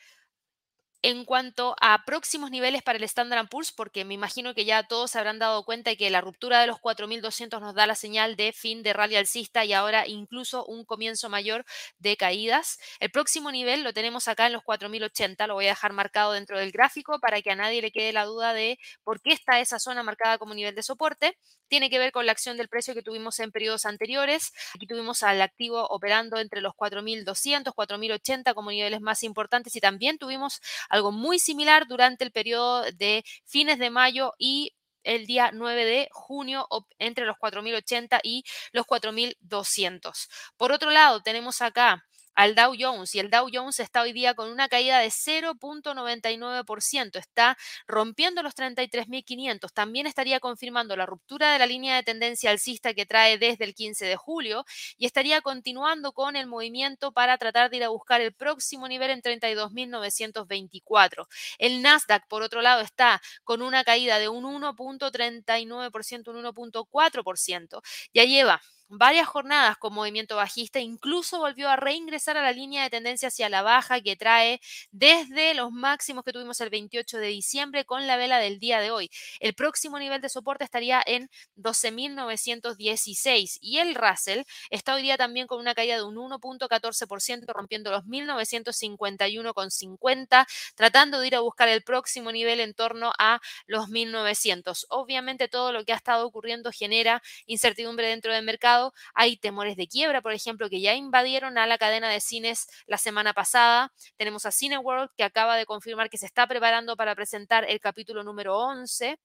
[1.05, 5.11] en cuanto a próximos niveles para el Standard Poor's, porque me imagino que ya todos
[5.11, 8.35] se habrán dado cuenta de que la ruptura de los 4.200 nos da la señal
[8.35, 11.63] de fin de rally alcista y ahora incluso un comienzo mayor
[11.99, 12.79] de caídas.
[12.99, 16.57] El próximo nivel lo tenemos acá en los 4.080, lo voy a dejar marcado dentro
[16.57, 19.77] del gráfico para que a nadie le quede la duda de por qué está esa
[19.77, 21.37] zona marcada como nivel de soporte.
[21.67, 24.54] Tiene que ver con la acción del precio que tuvimos en periodos anteriores.
[24.75, 30.17] Aquí tuvimos al activo operando entre los 4.200, 4.080 como niveles más importantes y también
[30.17, 34.73] tuvimos algo muy similar durante el periodo de fines de mayo y
[35.04, 36.67] el día 9 de junio
[36.99, 40.28] entre los 4.080 y los 4.200.
[40.58, 42.04] Por otro lado, tenemos acá
[42.35, 47.17] al Dow Jones y el Dow Jones está hoy día con una caída de 0.99%,
[47.17, 52.93] está rompiendo los 33.500, también estaría confirmando la ruptura de la línea de tendencia alcista
[52.93, 54.65] que trae desde el 15 de julio
[54.97, 59.11] y estaría continuando con el movimiento para tratar de ir a buscar el próximo nivel
[59.11, 61.27] en 32.924.
[61.57, 67.81] El Nasdaq, por otro lado, está con una caída de un 1.39%, un 1.4%,
[68.13, 72.89] ya lleva varias jornadas con movimiento bajista, incluso volvió a reingresar a la línea de
[72.89, 74.59] tendencia hacia la baja que trae
[74.91, 78.91] desde los máximos que tuvimos el 28 de diciembre con la vela del día de
[78.91, 79.09] hoy.
[79.39, 85.47] El próximo nivel de soporte estaría en 12.916 y el Russell está hoy día también
[85.47, 90.45] con una caída de un 1.14%, rompiendo los 1.951,50,
[90.75, 94.85] tratando de ir a buscar el próximo nivel en torno a los 1.900.
[94.89, 98.74] Obviamente todo lo que ha estado ocurriendo genera incertidumbre dentro del mercado
[99.13, 102.97] Hay temores de quiebra, por ejemplo, que ya invadieron a la cadena de cines la
[102.97, 103.91] semana pasada.
[104.17, 108.23] Tenemos a Cineworld que acaba de confirmar que se está preparando para presentar el capítulo
[108.23, 109.17] número 11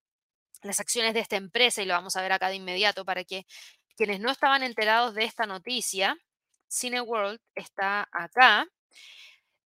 [0.63, 3.47] las acciones de esta empresa, y lo vamos a ver acá de inmediato para que
[3.97, 6.17] quienes no estaban enterados de esta noticia,
[6.71, 8.67] Cineworld está acá.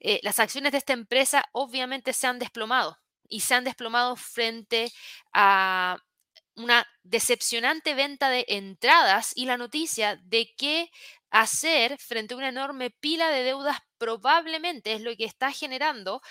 [0.00, 4.92] Eh, las acciones de esta empresa obviamente se han desplomado y se han desplomado frente
[5.32, 5.98] a
[6.56, 10.90] una decepcionante venta de entradas y la noticia de qué
[11.30, 16.22] hacer frente a una enorme pila de deudas probablemente es lo que está generando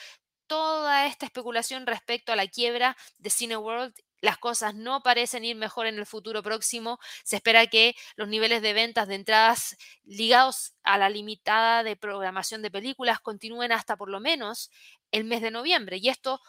[0.48, 5.86] toda esta especulación respecto a la quiebra de Cineworld las cosas no parecen ir mejor
[5.86, 6.98] en el futuro próximo.
[7.26, 12.62] Se espera que los niveles de ventas de entradas ligados a la limitada de programación
[12.62, 14.72] de películas continúen hasta por lo menos
[15.12, 15.98] el mes de noviembre.
[15.98, 16.40] Y esto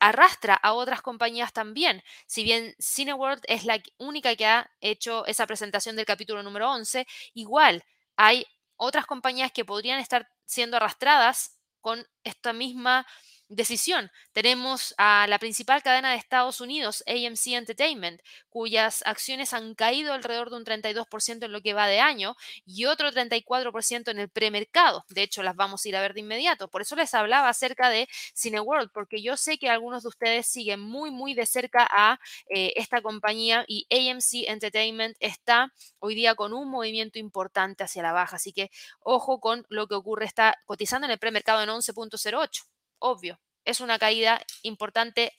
[0.00, 2.02] arrastra a otras compañías también.
[2.26, 7.06] Si bien Cineworld es la única que ha hecho esa presentación del capítulo número 11,
[7.34, 7.84] igual
[8.16, 13.06] hay otras compañías que podrían estar siendo arrastradas con esta misma
[13.48, 14.10] decisión.
[14.32, 20.50] Tenemos a la principal cadena de Estados Unidos, AMC Entertainment, cuyas acciones han caído alrededor
[20.50, 25.04] de un 32% en lo que va de año y otro 34% en el premercado.
[25.08, 26.68] De hecho, las vamos a ir a ver de inmediato.
[26.68, 30.80] Por eso les hablaba acerca de Cineworld, porque yo sé que algunos de ustedes siguen
[30.80, 36.52] muy, muy de cerca a eh, esta compañía y AMC Entertainment está hoy día con
[36.52, 38.36] un movimiento importante hacia la baja.
[38.36, 40.26] Así que ojo con lo que ocurre.
[40.26, 42.67] Está cotizando en el premercado en 11.08
[42.98, 45.34] obvio, es una caída importante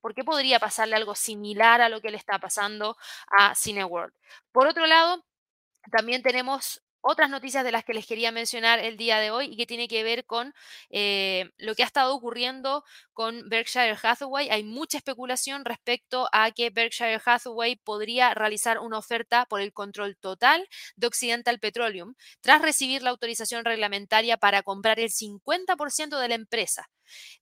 [0.00, 2.96] porque podría pasarle algo similar a lo que le está pasando
[3.28, 4.12] a Cineworld.
[4.50, 5.24] Por otro lado,
[5.90, 9.56] también tenemos otras noticias de las que les quería mencionar el día de hoy y
[9.56, 10.54] que tiene que ver con
[10.90, 14.48] eh, lo que ha estado ocurriendo con Berkshire Hathaway.
[14.48, 20.16] Hay mucha especulación respecto a que Berkshire Hathaway podría realizar una oferta por el control
[20.16, 26.34] total de Occidental Petroleum tras recibir la autorización reglamentaria para comprar el 50% de la
[26.34, 26.88] empresa.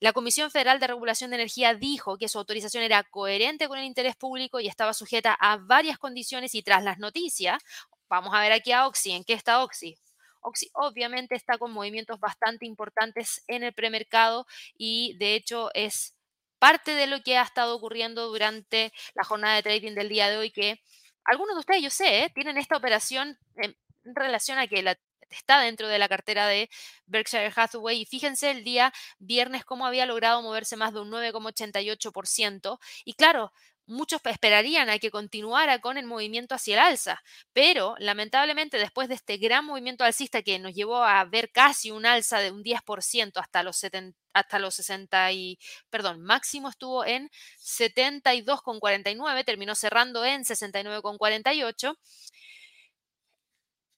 [0.00, 3.84] La Comisión Federal de Regulación de Energía dijo que su autorización era coherente con el
[3.84, 7.62] interés público y estaba sujeta a varias condiciones y tras las noticias,
[8.10, 9.12] Vamos a ver aquí a Oxy.
[9.12, 9.96] ¿En qué está Oxy?
[10.40, 16.16] Oxy obviamente está con movimientos bastante importantes en el premercado y de hecho es
[16.58, 20.38] parte de lo que ha estado ocurriendo durante la jornada de trading del día de
[20.38, 20.80] hoy que
[21.24, 22.32] algunos de ustedes, yo sé, ¿eh?
[22.34, 24.82] tienen esta operación en relación a que
[25.30, 26.70] está dentro de la cartera de
[27.06, 28.02] Berkshire Hathaway.
[28.02, 33.52] Y fíjense el día viernes cómo había logrado moverse más de un 9,88% y claro,
[33.90, 39.16] muchos esperarían a que continuara con el movimiento hacia el alza, pero lamentablemente después de
[39.16, 43.40] este gran movimiento alcista que nos llevó a ver casi un alza de un 10%
[43.40, 45.58] hasta los 70, hasta los 60 y,
[45.90, 51.96] perdón, máximo estuvo en 72,49, terminó cerrando en 69,48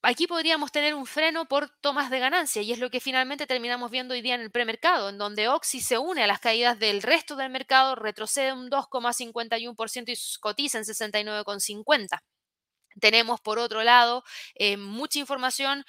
[0.02, 3.90] aquí podríamos tener un freno por tomas de ganancia y es lo que finalmente terminamos
[3.90, 7.02] viendo hoy día en el premercado, en donde Oxy se une a las caídas del
[7.02, 12.20] resto del mercado, retrocede un 2,51% y cotiza en 69,50%.
[13.00, 14.22] Tenemos por otro lado
[14.54, 15.84] eh, mucha información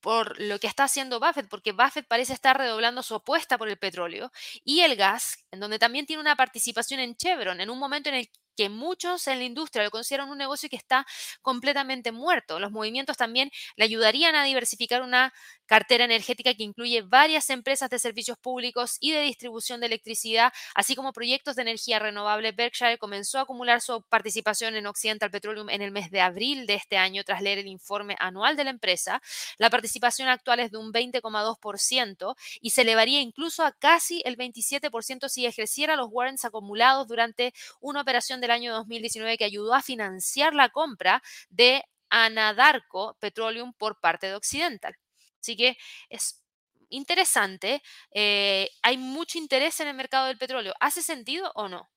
[0.00, 3.78] por lo que está haciendo Buffett, porque Buffett parece estar redoblando su apuesta por el
[3.78, 4.32] petróleo
[4.64, 8.16] y el gas, en donde también tiene una participación en Chevron, en un momento en
[8.16, 11.06] el que muchos en la industria lo consideran un negocio que está
[11.42, 12.58] completamente muerto.
[12.58, 15.32] Los movimientos también le ayudarían a diversificar una
[15.66, 20.96] cartera energética que incluye varias empresas de servicios públicos y de distribución de electricidad, así
[20.96, 22.50] como proyectos de energía renovable.
[22.50, 26.74] Berkshire comenzó a acumular su participación en Occidental Petroleum en el mes de abril de
[26.74, 29.22] este año tras leer el informe anual de la empresa.
[29.58, 35.28] La participación actual es de un 20,2% y se elevaría incluso a casi el 27%
[35.28, 40.54] si ejerciera los warrants acumulados durante una operación de año 2019 que ayudó a financiar
[40.54, 44.96] la compra de Anadarko Petroleum por parte de Occidental.
[45.40, 45.76] Así que
[46.08, 46.42] es
[46.90, 47.82] interesante,
[48.12, 50.74] eh, hay mucho interés en el mercado del petróleo.
[50.80, 51.90] ¿Hace sentido o no?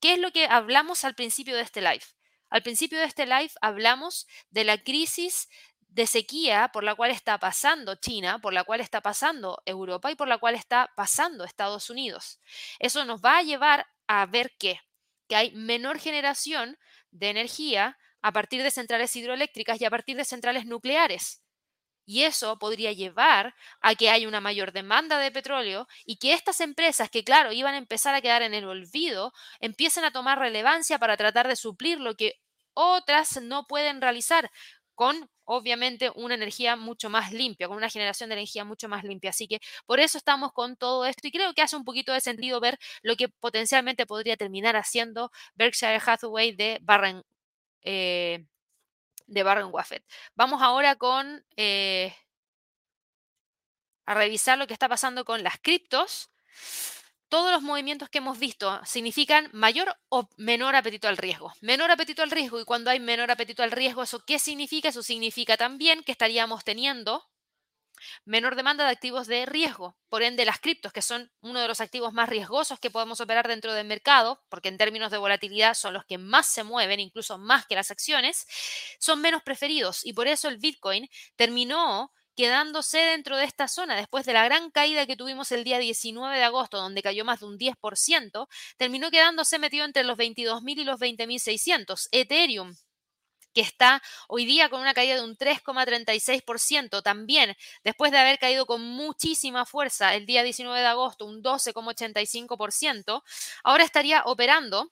[0.00, 2.04] ¿Qué es lo que hablamos al principio de este live?
[2.50, 5.48] Al principio de este live hablamos de la crisis
[5.88, 10.14] de sequía por la cual está pasando China, por la cual está pasando Europa y
[10.14, 12.40] por la cual está pasando Estados Unidos.
[12.78, 14.80] Eso nos va a llevar a ver qué,
[15.32, 16.76] que hay menor generación
[17.10, 21.42] de energía a partir de centrales hidroeléctricas y a partir de centrales nucleares.
[22.04, 26.60] Y eso podría llevar a que haya una mayor demanda de petróleo y que estas
[26.60, 30.98] empresas que, claro, iban a empezar a quedar en el olvido, empiecen a tomar relevancia
[30.98, 32.34] para tratar de suplir lo que
[32.74, 34.50] otras no pueden realizar,
[34.94, 39.30] con obviamente una energía mucho más limpia, con una generación de energía mucho más limpia.
[39.30, 42.20] Así que por eso estamos con todo esto y creo que hace un poquito de
[42.20, 47.22] sentido ver lo que potencialmente podría terminar haciendo Berkshire Hathaway de Barren,
[47.82, 48.44] eh.
[50.34, 52.14] Vamos ahora con eh,
[54.06, 56.30] a revisar lo que está pasando con las criptos.
[57.32, 61.50] Todos los movimientos que hemos visto significan mayor o menor apetito al riesgo.
[61.62, 64.90] Menor apetito al riesgo y cuando hay menor apetito al riesgo, ¿eso qué significa?
[64.90, 67.24] Eso significa también que estaríamos teniendo
[68.26, 69.96] menor demanda de activos de riesgo.
[70.10, 73.48] Por ende, las criptos, que son uno de los activos más riesgosos que podemos operar
[73.48, 77.38] dentro del mercado, porque en términos de volatilidad son los que más se mueven, incluso
[77.38, 78.46] más que las acciones,
[78.98, 80.04] son menos preferidos.
[80.04, 84.70] Y por eso el Bitcoin terminó quedándose dentro de esta zona después de la gran
[84.70, 89.10] caída que tuvimos el día 19 de agosto, donde cayó más de un 10%, terminó
[89.10, 92.08] quedándose metido entre los 22.000 y los 20.600.
[92.12, 92.74] Ethereum
[93.54, 97.54] que está hoy día con una caída de un 3,36%, también
[97.84, 103.22] después de haber caído con muchísima fuerza el día 19 de agosto, un 12,85%,
[103.62, 104.90] ahora estaría operando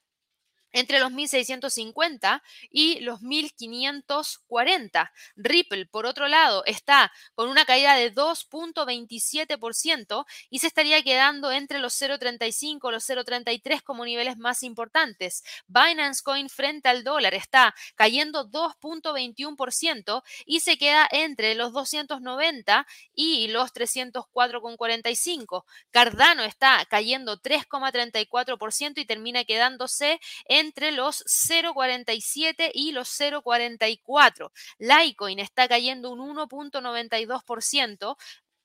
[0.73, 5.13] entre los 1650 y los 1540.
[5.37, 11.79] Ripple, por otro lado, está con una caída de 2.27% y se estaría quedando entre
[11.79, 15.43] los 0.35 y los 0.33 como niveles más importantes.
[15.67, 23.49] Binance Coin frente al dólar está cayendo 2.21% y se queda entre los 290 y
[23.49, 25.65] los 304.45.
[25.91, 34.51] Cardano está cayendo 3.34% y termina quedándose en entre los 0,47 y los 0,44.
[34.79, 38.17] Litecoin está cayendo un 1.92%,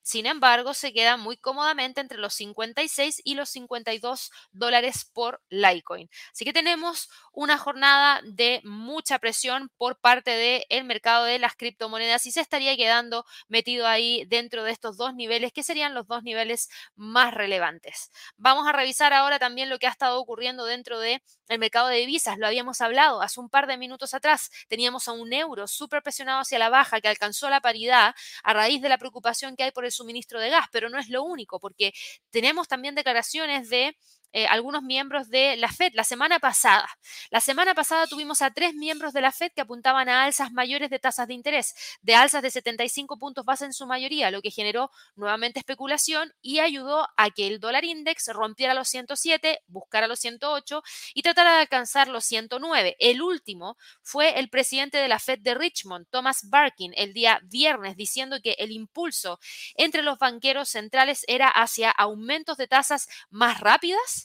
[0.05, 6.11] sin embargo, se queda muy cómodamente entre los 56 y los 52 dólares por Litecoin.
[6.31, 10.29] Así que tenemos una jornada de mucha presión por parte
[10.69, 15.15] del mercado de las criptomonedas y se estaría quedando metido ahí dentro de estos dos
[15.15, 18.11] niveles que serían los dos niveles más relevantes.
[18.37, 21.19] Vamos a revisar ahora también lo que ha estado ocurriendo dentro del
[21.57, 22.37] mercado de divisas.
[22.37, 24.51] Lo habíamos hablado hace un par de minutos atrás.
[24.67, 28.83] Teníamos a un euro súper presionado hacia la baja que alcanzó la paridad a raíz
[28.83, 31.59] de la preocupación que hay por el suministro de gas, pero no es lo único,
[31.59, 31.93] porque
[32.29, 33.97] tenemos también declaraciones de
[34.31, 36.89] eh, algunos miembros de la Fed la semana pasada.
[37.29, 40.89] La semana pasada tuvimos a tres miembros de la Fed que apuntaban a alzas mayores
[40.89, 44.51] de tasas de interés, de alzas de 75 puntos base en su mayoría, lo que
[44.51, 50.19] generó nuevamente especulación y ayudó a que el dólar index rompiera los 107, buscara los
[50.19, 52.95] 108 y tratara de alcanzar los 109.
[52.99, 57.95] El último fue el presidente de la Fed de Richmond, Thomas Barkin, el día viernes,
[57.95, 59.39] diciendo que el impulso
[59.75, 64.24] entre los banqueros centrales era hacia aumentos de tasas más rápidas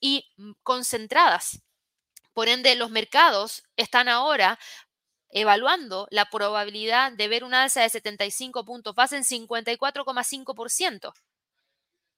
[0.00, 1.62] y mm, concentradas.
[2.32, 4.58] Por ende, los mercados están ahora
[5.30, 11.12] evaluando la probabilidad de ver una alza de 75 puntos base en 54,5%.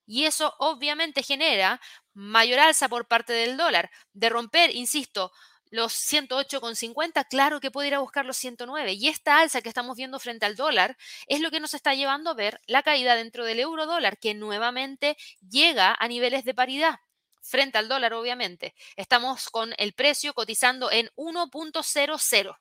[0.05, 1.79] Y eso obviamente genera
[2.13, 3.91] mayor alza por parte del dólar.
[4.13, 5.31] De romper, insisto,
[5.69, 8.93] los 108,50, claro que puede ir a buscar los 109.
[8.93, 12.31] Y esta alza que estamos viendo frente al dólar es lo que nos está llevando
[12.31, 15.17] a ver la caída dentro del euro dólar, que nuevamente
[15.49, 16.99] llega a niveles de paridad
[17.41, 18.73] frente al dólar, obviamente.
[18.95, 22.51] Estamos con el precio cotizando en 1.00.
[22.51, 22.59] O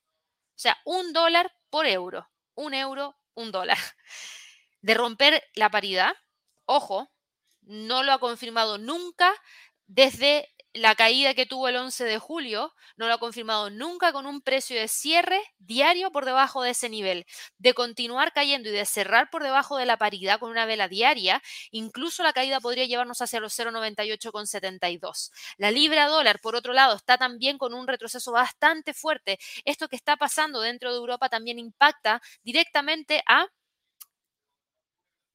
[0.55, 2.29] sea, un dólar por euro.
[2.55, 3.79] Un euro, un dólar.
[4.83, 6.15] De romper la paridad,
[6.65, 7.11] ojo,
[7.63, 9.35] no lo ha confirmado nunca
[9.87, 14.27] desde la caída que tuvo el 11 de julio no lo ha confirmado nunca con
[14.27, 17.27] un precio de cierre diario por debajo de ese nivel.
[17.59, 21.43] De continuar cayendo y de cerrar por debajo de la paridad con una vela diaria,
[21.73, 25.33] incluso la caída podría llevarnos hacia los 0,98,72.
[25.59, 29.39] La libra dólar, por otro lado, está también con un retroceso bastante fuerte.
[29.65, 33.47] Esto que está pasando dentro de Europa también impacta directamente a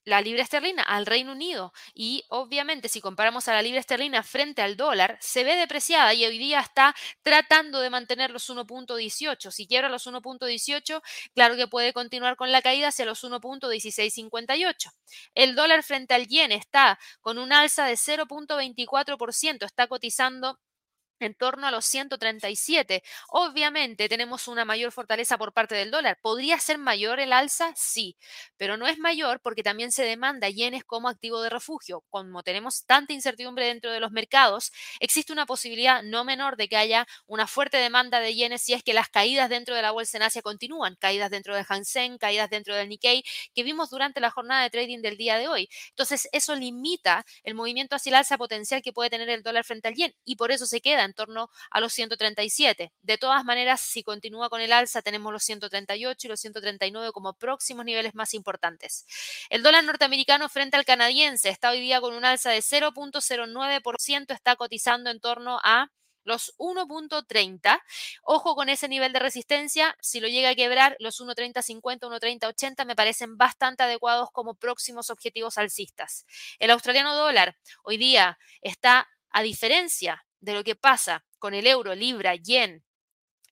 [0.06, 4.62] la libra esterlina al Reino Unido y obviamente si comparamos a la libra esterlina frente
[4.62, 9.51] al dólar, se ve depreciada y hoy día está tratando de mantener los 1.18.
[9.51, 11.01] Si quiebra los 1.18,
[11.34, 14.91] claro que puede continuar con la caída hacia los 1.1658.
[15.34, 20.60] El dólar frente al yen está con un alza de 0.24%, está cotizando
[21.20, 23.03] en torno a los 137.
[23.30, 26.18] Obviamente tenemos una mayor fortaleza por parte del dólar.
[26.22, 27.74] ¿Podría ser mayor el alza?
[27.76, 28.18] Sí,
[28.57, 32.03] pero no es mayor porque también se demanda yenes como activo de refugio.
[32.09, 36.78] Como tenemos tanta incertidumbre dentro de los mercados, existe una posibilidad no menor de que
[36.78, 40.18] haya una fuerte demanda de yenes si es que las caídas dentro de la bolsa
[40.18, 44.32] en Asia continúan, caídas dentro de Hansen, caídas dentro del Nikkei, que vimos durante la
[44.32, 45.70] jornada de trading del día de hoy.
[45.89, 49.88] Entonces, eso limita el movimiento hacia el alza potencial que puede tener el dólar frente
[49.88, 52.91] al yen y por eso se queda en torno a los 137.
[53.01, 57.34] De todas maneras, si continúa con el alza, tenemos los 138 y los 139 como
[57.34, 59.06] próximos niveles más importantes.
[59.49, 64.56] El dólar norteamericano frente al canadiense está hoy día con un alza de 0.09%, está
[64.56, 65.91] cotizando en torno a
[66.26, 67.82] los 1.30.
[68.24, 69.95] Ojo con ese nivel de resistencia.
[70.01, 75.58] Si lo llega a quebrar, los 1.30.50, 1.30.80 me parecen bastante adecuados como próximos objetivos
[75.58, 76.26] alcistas.
[76.60, 81.96] El australiano dólar hoy día está, a diferencia de lo que pasa con el euro,
[81.96, 82.86] libra, yen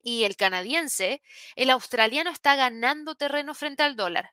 [0.01, 1.21] y el canadiense,
[1.55, 4.31] el australiano está ganando terreno frente al dólar.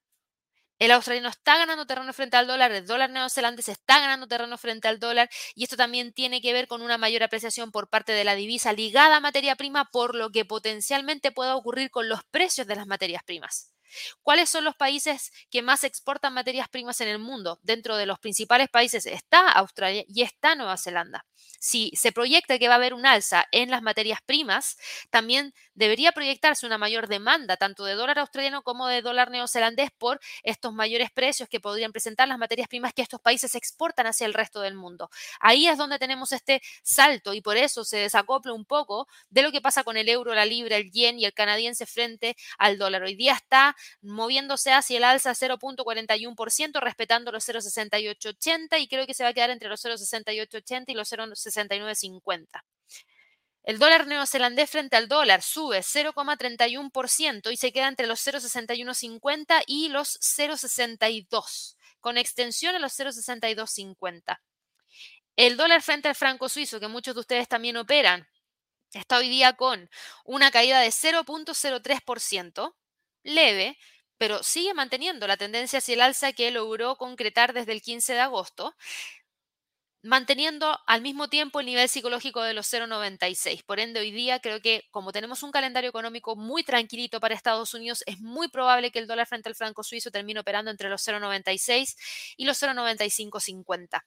[0.79, 4.89] El australiano está ganando terreno frente al dólar, el dólar neozelandés está ganando terreno frente
[4.89, 8.25] al dólar y esto también tiene que ver con una mayor apreciación por parte de
[8.25, 12.67] la divisa ligada a materia prima por lo que potencialmente pueda ocurrir con los precios
[12.67, 13.75] de las materias primas.
[14.23, 17.59] ¿Cuáles son los países que más exportan materias primas en el mundo?
[17.63, 21.27] Dentro de los principales países está Australia y está Nueva Zelanda.
[21.59, 24.77] Si se proyecta que va a haber un alza en las materias primas,
[25.11, 30.21] también debería proyectarse una mayor demanda tanto de dólar australiano como de dólar neozelandés por
[30.43, 34.35] estos mayores precios que podrían presentar las materias primas que estos países exportan hacia el
[34.35, 35.11] resto del mundo.
[35.41, 39.53] Ahí es donde tenemos este salto y por eso se desacopla un poco de lo
[39.53, 43.03] que pasa con el euro, la libra, el yen y el canadiense frente al dólar.
[43.03, 49.25] Hoy día está moviéndose hacia el alza 0.41%, respetando los 0.6880 y creo que se
[49.25, 52.63] va a quedar entre los 0.6880 y los 0.6950.
[53.63, 59.91] El dólar neozelandés frente al dólar sube 0,31% y se queda entre los 0,6150 y
[59.91, 64.41] los 0,62, con extensión a los 0,6250.
[65.37, 68.27] El dólar frente al franco suizo, que muchos de ustedes también operan,
[68.93, 69.91] está hoy día con
[70.25, 72.75] una caída de 0.03%,
[73.23, 73.79] leve,
[74.19, 78.21] pero sigue manteniendo la tendencia hacia el alza que logró concretar desde el 15 de
[78.21, 78.75] agosto,
[80.03, 83.65] manteniendo al mismo tiempo el nivel psicológico de los 0,96.
[83.65, 87.75] Por ende, hoy día creo que como tenemos un calendario económico muy tranquilito para Estados
[87.75, 91.07] Unidos, es muy probable que el dólar frente al franco suizo termine operando entre los
[91.07, 91.97] 0,96
[92.37, 94.03] y los 0,9550.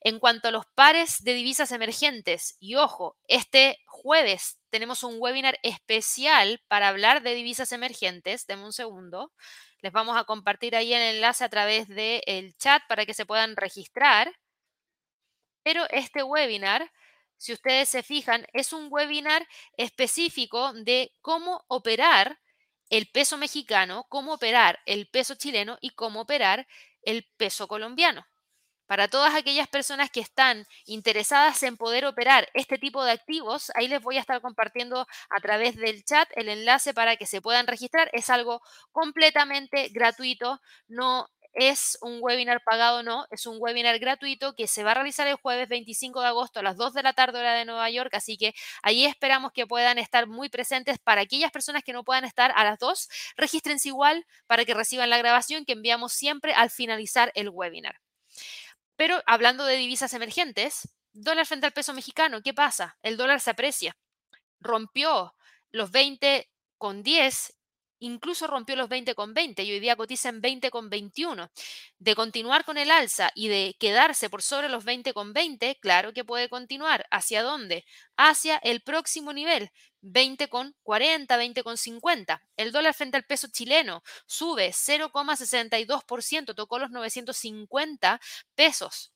[0.00, 5.58] En cuanto a los pares de divisas emergentes, y ojo, este jueves tenemos un webinar
[5.62, 8.46] especial para hablar de divisas emergentes.
[8.46, 9.32] Deme un segundo.
[9.82, 13.56] Les vamos a compartir ahí el enlace a través del chat para que se puedan
[13.56, 14.32] registrar.
[15.62, 16.90] Pero este webinar,
[17.36, 19.46] si ustedes se fijan, es un webinar
[19.76, 22.38] específico de cómo operar
[22.90, 26.66] el peso mexicano, cómo operar el peso chileno y cómo operar
[27.02, 28.26] el peso colombiano.
[28.90, 33.86] Para todas aquellas personas que están interesadas en poder operar este tipo de activos, ahí
[33.86, 37.68] les voy a estar compartiendo a través del chat el enlace para que se puedan
[37.68, 38.10] registrar.
[38.12, 38.60] Es algo
[38.90, 44.90] completamente gratuito, no es un webinar pagado, no, es un webinar gratuito que se va
[44.90, 47.66] a realizar el jueves 25 de agosto a las 2 de la tarde hora de
[47.66, 50.98] Nueva York, así que ahí esperamos que puedan estar muy presentes.
[50.98, 55.10] Para aquellas personas que no puedan estar a las 2, regístrense igual para que reciban
[55.10, 58.00] la grabación que enviamos siempre al finalizar el webinar.
[59.00, 62.98] Pero hablando de divisas emergentes, dólar frente al peso mexicano, ¿qué pasa?
[63.00, 63.96] El dólar se aprecia.
[64.60, 65.34] Rompió
[65.70, 67.56] los 20 con 10
[68.00, 71.50] incluso rompió los 20 con 20 y hoy día cotiza en 20 con 21.
[71.98, 76.12] De continuar con el alza y de quedarse por sobre los 20 con 20, claro
[76.12, 77.06] que puede continuar.
[77.10, 77.84] ¿Hacia dónde?
[78.16, 79.70] Hacia el próximo nivel,
[80.00, 82.42] 20 con 40, 20 con 50.
[82.56, 88.20] El dólar frente al peso chileno sube 0,62%, tocó los 950
[88.54, 89.12] pesos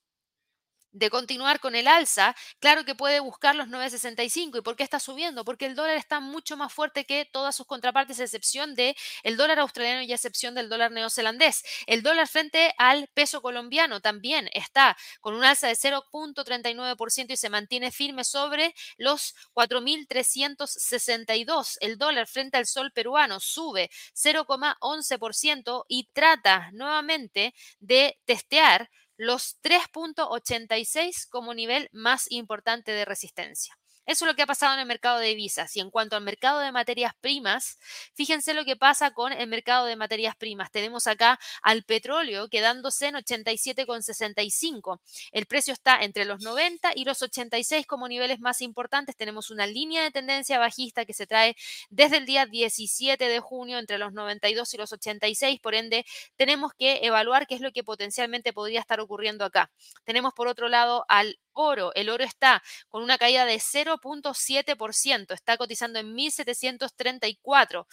[0.95, 4.57] de continuar con el alza, claro que puede buscar los 9.65.
[4.57, 5.43] ¿Y por qué está subiendo?
[5.43, 9.35] Porque el dólar está mucho más fuerte que todas sus contrapartes, a excepción de el
[9.35, 11.63] dólar australiano y a excepción del dólar neozelandés.
[11.85, 17.49] El dólar frente al peso colombiano también está con un alza de 0.39% y se
[17.49, 21.75] mantiene firme sobre los 4.362.
[21.81, 31.27] El dólar frente al sol peruano sube 0.11% y trata nuevamente de testear los 3.86
[31.29, 33.77] como nivel más importante de resistencia.
[34.05, 35.75] Eso es lo que ha pasado en el mercado de divisas.
[35.75, 37.79] Y en cuanto al mercado de materias primas,
[38.13, 40.71] fíjense lo que pasa con el mercado de materias primas.
[40.71, 44.99] Tenemos acá al petróleo quedándose en 87,65.
[45.31, 49.15] El precio está entre los 90 y los 86 como niveles más importantes.
[49.15, 51.55] Tenemos una línea de tendencia bajista que se trae
[51.89, 55.59] desde el día 17 de junio entre los 92 y los 86.
[55.59, 59.71] Por ende, tenemos que evaluar qué es lo que potencialmente podría estar ocurriendo acá.
[60.03, 61.91] Tenemos por otro lado al oro.
[61.95, 67.87] El oro está con una caída de 0.7%, está cotizando en 1.734.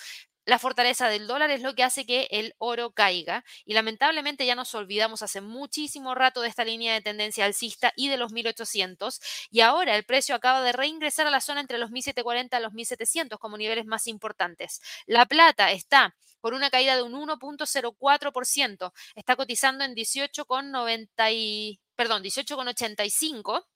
[0.44, 4.56] La fortaleza del dólar es lo que hace que el oro caiga y lamentablemente ya
[4.56, 9.20] nos olvidamos hace muchísimo rato de esta línea de tendencia alcista y de los 1800
[9.52, 12.72] y ahora el precio acaba de reingresar a la zona entre los 1740 y los
[12.72, 14.80] 1700 como niveles más importantes.
[15.06, 23.66] La plata está por una caída de un 1.04%, está cotizando en 18,90 perdón, 18,85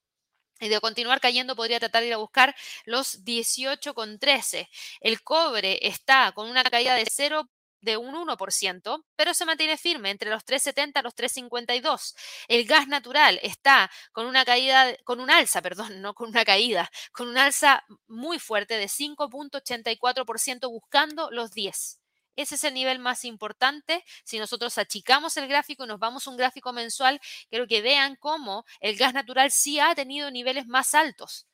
[0.60, 2.54] y de continuar cayendo podría tratar de ir a buscar
[2.84, 4.68] los 18,13.
[5.00, 7.48] El cobre está con una caída de 0
[7.80, 12.14] de un 1%, pero se mantiene firme entre los 3,70 y los 3,52.
[12.48, 16.90] El gas natural está con una caída, con un alza, perdón, no con una caída,
[17.12, 22.00] con un alza muy fuerte de 5,84% buscando los 10.
[22.36, 24.04] Ese es el nivel más importante.
[24.24, 27.20] Si nosotros achicamos el gráfico y nos vamos a un gráfico mensual,
[27.50, 31.46] quiero que vean cómo el gas natural sí ha tenido niveles más altos.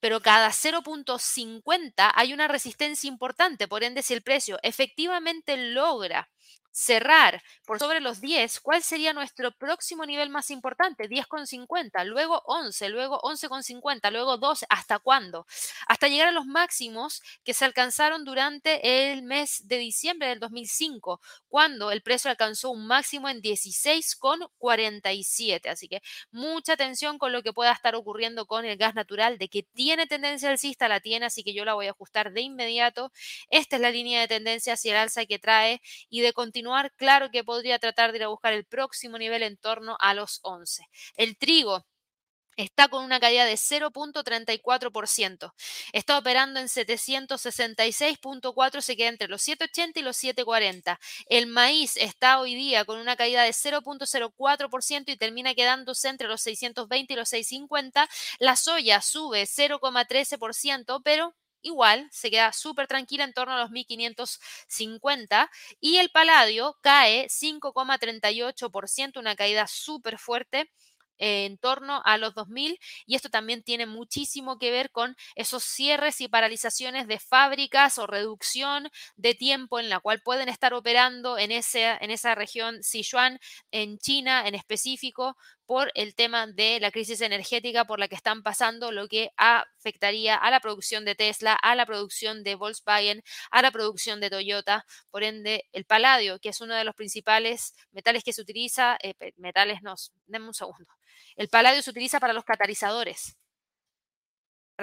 [0.00, 3.68] Pero cada 0.50 hay una resistencia importante.
[3.68, 6.30] Por ende, si el precio efectivamente logra
[6.72, 11.08] cerrar por sobre los 10, ¿cuál sería nuestro próximo nivel más importante?
[11.08, 15.46] 10,50, luego 11, luego 11,50, luego 12, ¿hasta cuándo?
[15.86, 21.20] Hasta llegar a los máximos que se alcanzaron durante el mes de diciembre del 2005,
[21.48, 25.68] cuando el precio alcanzó un máximo en 16,47.
[25.68, 29.48] Así que mucha atención con lo que pueda estar ocurriendo con el gas natural, de
[29.48, 33.12] que tiene tendencia alcista, la tiene, así que yo la voy a ajustar de inmediato.
[33.50, 36.32] Esta es la línea de tendencia hacia el alza que trae y de
[36.96, 40.40] claro que podría tratar de ir a buscar el próximo nivel en torno a los
[40.42, 40.84] 11.
[41.16, 41.84] El trigo
[42.56, 45.52] está con una caída de 0.34%.
[45.92, 50.98] Está operando en 766.4, se queda entre los 7.80 y los 7.40.
[51.26, 56.42] El maíz está hoy día con una caída de 0.04% y termina quedándose entre los
[56.42, 58.08] 620 y los 650.
[58.38, 65.50] La soya sube 0.13%, pero igual se queda súper tranquila en torno a los 1550
[65.80, 70.70] y el paladio cae 5,38%, una caída súper fuerte
[71.20, 76.20] en torno a los 2000 y esto también tiene muchísimo que ver con esos cierres
[76.22, 81.52] y paralizaciones de fábricas o reducción de tiempo en la cual pueden estar operando en,
[81.52, 83.38] ese, en esa región Sichuan,
[83.70, 85.36] en China en específico,
[85.70, 90.34] por el tema de la crisis energética por la que están pasando, lo que afectaría
[90.34, 94.84] a la producción de Tesla, a la producción de Volkswagen, a la producción de Toyota.
[95.12, 99.14] Por ende, el paladio, que es uno de los principales metales que se utiliza, eh,
[99.36, 99.94] metales no,
[100.26, 100.92] denme un segundo.
[101.36, 103.36] El paladio se utiliza para los catalizadores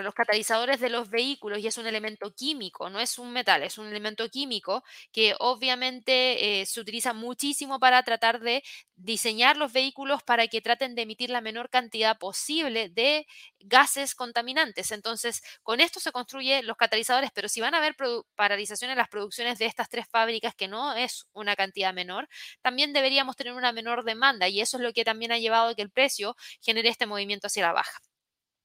[0.03, 3.77] los catalizadores de los vehículos y es un elemento químico, no es un metal, es
[3.77, 8.63] un elemento químico que obviamente eh, se utiliza muchísimo para tratar de
[8.95, 13.27] diseñar los vehículos para que traten de emitir la menor cantidad posible de
[13.59, 14.91] gases contaminantes.
[14.91, 17.95] Entonces, con esto se construyen los catalizadores, pero si van a haber
[18.35, 22.27] paralización en las producciones de estas tres fábricas, que no es una cantidad menor,
[22.61, 25.75] también deberíamos tener una menor demanda y eso es lo que también ha llevado a
[25.75, 27.99] que el precio genere este movimiento hacia la baja.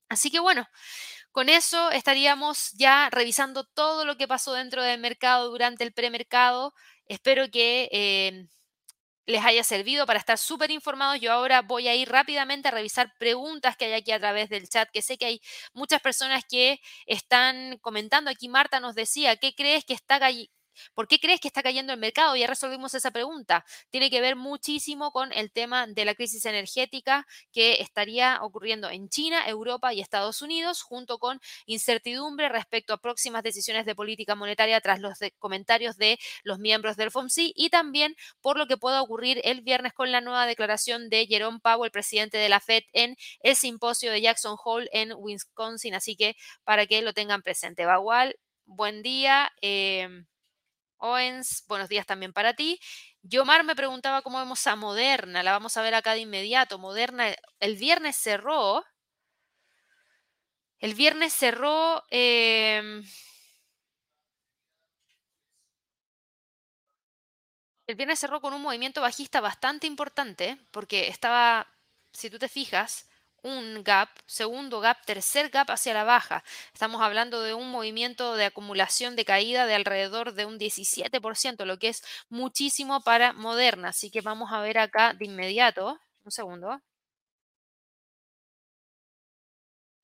[0.09, 0.67] Así que bueno,
[1.33, 6.75] con eso estaríamos ya revisando todo lo que pasó dentro del mercado durante el premercado.
[7.07, 8.49] Espero que eh,
[9.27, 11.21] les haya servido para estar súper informados.
[11.21, 14.69] Yo ahora voy a ir rápidamente a revisar preguntas que hay aquí a través del
[14.69, 15.41] chat, que sé que hay
[15.73, 18.31] muchas personas que están comentando.
[18.31, 20.19] Aquí Marta nos decía, ¿qué crees que está
[20.95, 22.37] ¿Por qué crees que está cayendo el mercado?
[22.37, 23.65] Ya resolvimos esa pregunta.
[23.91, 29.09] Tiene que ver muchísimo con el tema de la crisis energética que estaría ocurriendo en
[29.09, 34.81] China, Europa y Estados Unidos, junto con incertidumbre respecto a próximas decisiones de política monetaria
[34.81, 39.41] tras los comentarios de los miembros del FOMC y también por lo que pueda ocurrir
[39.45, 43.57] el viernes con la nueva declaración de Jerome Powell, presidente de la Fed, en el
[43.57, 45.95] simposio de Jackson Hole en Wisconsin.
[45.95, 47.85] Así que para que lo tengan presente.
[47.85, 49.53] Bagual, buen día.
[49.61, 50.27] Em,
[51.03, 52.79] Owens, buenos días también para ti.
[53.23, 56.79] Yomar me preguntaba cómo vemos a Moderna, la vamos a ver acá de inmediato.
[56.79, 58.85] Moderna, el viernes cerró.
[60.81, 62.03] El viernes cerró.
[62.11, 63.03] Em,
[67.87, 71.67] el viernes cerró con un movimiento bajista bastante importante, porque estaba,
[72.13, 73.09] si tú te fijas,
[73.43, 76.45] un gap, segundo gap, tercer gap hacia la baja.
[76.73, 81.79] Estamos hablando de un movimiento de acumulación de caída de alrededor de un 17%, lo
[81.79, 83.89] que es muchísimo para Moderna.
[83.89, 86.81] Así que vamos a ver acá de inmediato, un segundo.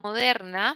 [0.02, 0.74] Moderna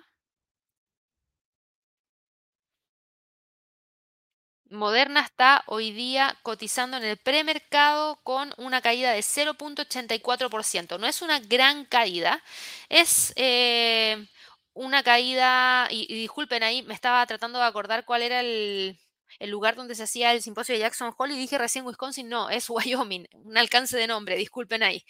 [4.73, 10.99] Moderna está hoy día cotizando en el premercado con una caída de 0.84%.
[10.99, 12.43] No es una gran caída,
[12.89, 14.27] es eh,
[14.73, 18.99] una caída, y, disculpen ahí, me estaba tratando de acordar cuál era el,
[19.41, 22.70] lugar donde se hacía el simposio de Jackson Hole y dije recién Wisconsin, no, es
[22.70, 25.05] Wyoming, un alcance de nombre, disculpen ahí.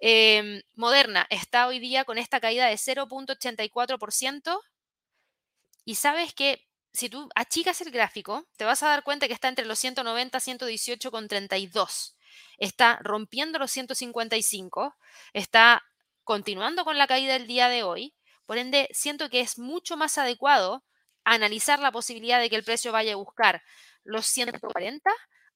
[0.00, 4.60] Em, Moderna está hoy día con esta caída de 0.84%.
[5.88, 9.48] Y sabes que si tú achicas el gráfico, te vas a dar cuenta que está
[9.48, 12.14] entre los 190 y 118,32.
[12.58, 14.96] Está rompiendo los 155,
[15.32, 15.84] está
[16.24, 18.14] continuando con la caída del día de hoy.
[18.46, 20.84] Por ende, siento que es mucho más adecuado
[21.24, 23.62] analizar la posibilidad de que el precio vaya a buscar
[24.04, 25.10] los 140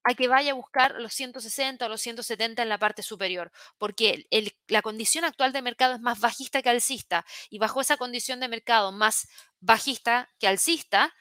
[0.05, 4.27] a que vaya a buscar los 160 o los 170 en la parte superior, porque
[4.69, 8.49] la condición actual de mercado es más bajista que alcista y bajo esa condición de
[8.49, 9.29] mercado más
[9.61, 11.15] bajista que alcista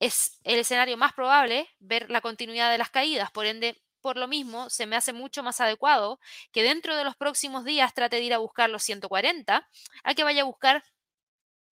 [0.00, 4.28] es el escenario más probable ver la continuidad de las caídas, por ende por lo
[4.28, 6.20] mismo, se me hace mucho más adecuado
[6.52, 9.66] que dentro de los próximos días trate de ir a buscar los 140,
[10.04, 10.84] a que vaya a buscar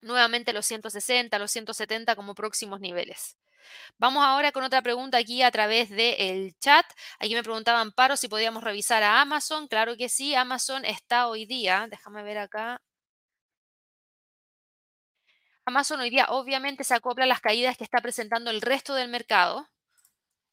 [0.03, 3.37] nuevamente los 160, los 170 como próximos niveles.
[3.99, 6.87] Vamos ahora con otra pregunta aquí a través del chat.
[7.19, 9.69] Aquí me preguntaban, Paro, si podíamos revisar a Amazon.
[9.69, 11.87] Claro que sí, Amazon está hoy día.
[11.91, 12.81] Déjame ver acá.
[15.65, 19.09] Amazon hoy día obviamente se acopla a las caídas que está presentando el resto del
[19.09, 19.69] mercado.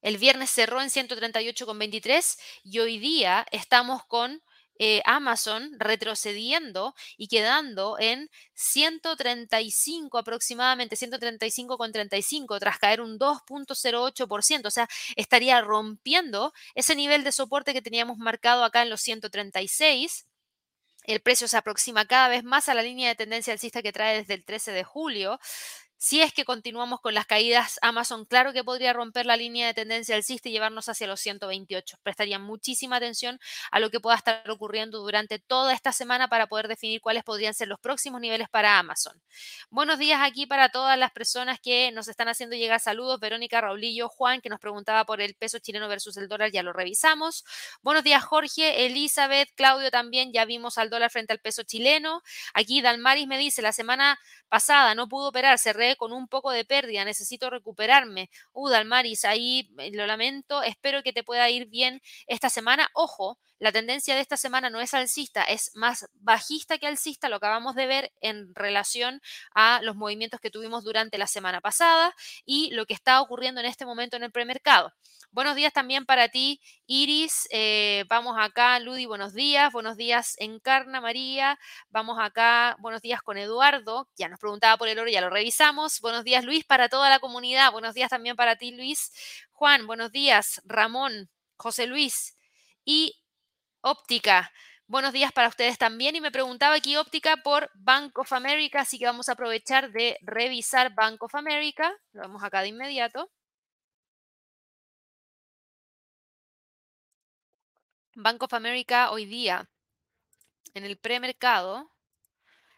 [0.01, 4.41] El viernes cerró en 138,23 y hoy día estamos con
[4.79, 14.65] eh, Amazon retrocediendo y quedando en 135 aproximadamente, 135,35 tras caer un 2.08%.
[14.67, 20.25] O sea, estaría rompiendo ese nivel de soporte que teníamos marcado acá en los 136
[21.03, 24.17] el precio se aproxima cada vez más a la línea de tendencia alcista que trae
[24.19, 25.39] desde el 13 de julio.
[26.01, 29.73] Si es que continuamos con las caídas, Amazon claro que podría romper la línea de
[29.73, 31.97] tendencia alcista y llevarnos hacia los 128.
[32.03, 33.37] Prestaría muchísima atención
[33.69, 37.53] a lo que pueda estar ocurriendo durante toda esta semana para poder definir cuáles podrían
[37.53, 39.21] ser los próximos niveles para Amazon.
[39.71, 43.19] Buenos días aquí para todas las personas que nos están haciendo llegar saludos.
[43.19, 46.71] Verónica Raulillo, Juan, que nos preguntaba por el peso chileno versus el dólar, ya lo
[46.71, 47.43] revisamos.
[47.81, 52.21] Buenos días, Jorge, Elizabeth, Claudio también, ya vimos al dólar frente al peso chileno.
[52.53, 55.59] Aquí Dalmaris me dice, la semana pasada no pudo operar,
[55.95, 58.29] con un poco de pérdida, necesito recuperarme.
[58.53, 62.89] Uh, Dalmaris, ahí eh, lo lamento, espero que te pueda ir bien esta semana.
[62.93, 67.35] Ojo, la tendencia de esta semana no es alcista, es más bajista que alcista, lo
[67.35, 69.21] acabamos de ver en relación
[69.53, 73.67] a los movimientos que tuvimos durante la semana pasada y lo que está ocurriendo en
[73.67, 74.93] este momento en el premercado.
[75.31, 77.47] Buenos días también para ti, Iris.
[77.51, 79.71] Eh, vamos acá, Ludi, buenos días.
[79.71, 81.59] Buenos días, Encarna María.
[81.89, 84.07] Vamos acá, buenos días con Eduardo.
[84.17, 86.01] Ya nos preguntaba por el oro, ya lo revisamos.
[86.01, 87.71] Buenos días, Luis, para toda la comunidad.
[87.71, 89.11] Buenos días también para ti, Luis.
[89.51, 90.61] Juan, buenos días.
[90.65, 92.35] Ramón, José Luis.
[92.83, 93.21] Y
[93.81, 94.51] óptica.
[94.87, 96.15] Buenos días para ustedes también.
[96.15, 100.17] Y me preguntaba aquí óptica por Bank of America, así que vamos a aprovechar de
[100.21, 101.95] revisar Bank of America.
[102.13, 103.29] Lo vemos acá de inmediato.
[108.15, 109.69] Bank of America hoy día
[110.73, 111.91] en el premercado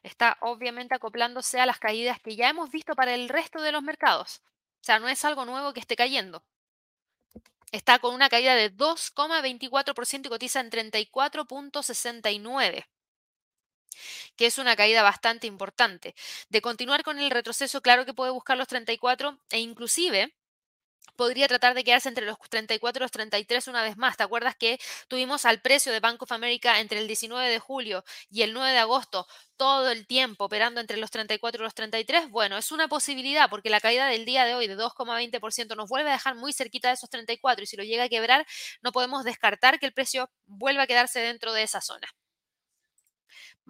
[0.04, 3.84] está obviamente acoplándose a las caídas que ya hemos visto para el resto de los
[3.84, 4.42] mercados.
[4.82, 6.44] O sea, no es algo nuevo que esté cayendo.
[7.72, 12.86] Está con una caída de 2,24% y cotiza en 34.69
[14.36, 16.16] que es una caída bastante importante.
[16.50, 20.34] De continuar con el retroceso, claro que puede buscar los 34 e inclusive
[21.16, 24.18] podría tratar de quedarse entre los 34 y los 33 una vez más.
[24.18, 28.04] ¿Te acuerdas que tuvimos al precio de Bank of America entre el 19 de julio
[28.30, 29.28] y el 9 de agosto
[29.58, 32.30] todo el tiempo operando entre los 34 y los 33?
[32.30, 36.10] Bueno, es una posibilidad porque la caída del día de hoy de 2,20% nos vuelve
[36.10, 38.46] a dejar muy cerquita de esos 34 y si lo llega a quebrar
[38.82, 42.08] no podemos descartar que el precio vuelva a quedarse dentro de esa zona.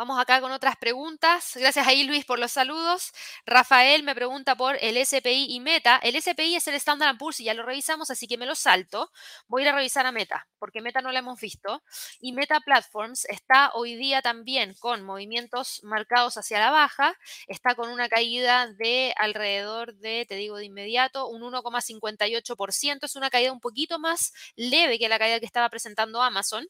[0.02, 1.52] Vamos acá con otras preguntas.
[1.56, 3.12] Gracias ahí Luis por los saludos.
[3.46, 6.00] Rafael me pregunta por el SPI y Meta.
[6.02, 9.12] El SPI es el Standard Poor's y ya lo revisamos, así que me lo salto.
[9.48, 11.84] Voy a ir a revisar a Meta, porque Meta no la hemos visto.
[12.20, 17.16] Y Meta Platforms está hoy día también con movimientos marcados hacia la baja.
[17.46, 23.06] Está con una caída de alrededor de, te digo de inmediato, un 1,58%.
[23.06, 26.68] Es una caída un poquito más leve que la caída que estaba presentando Amazon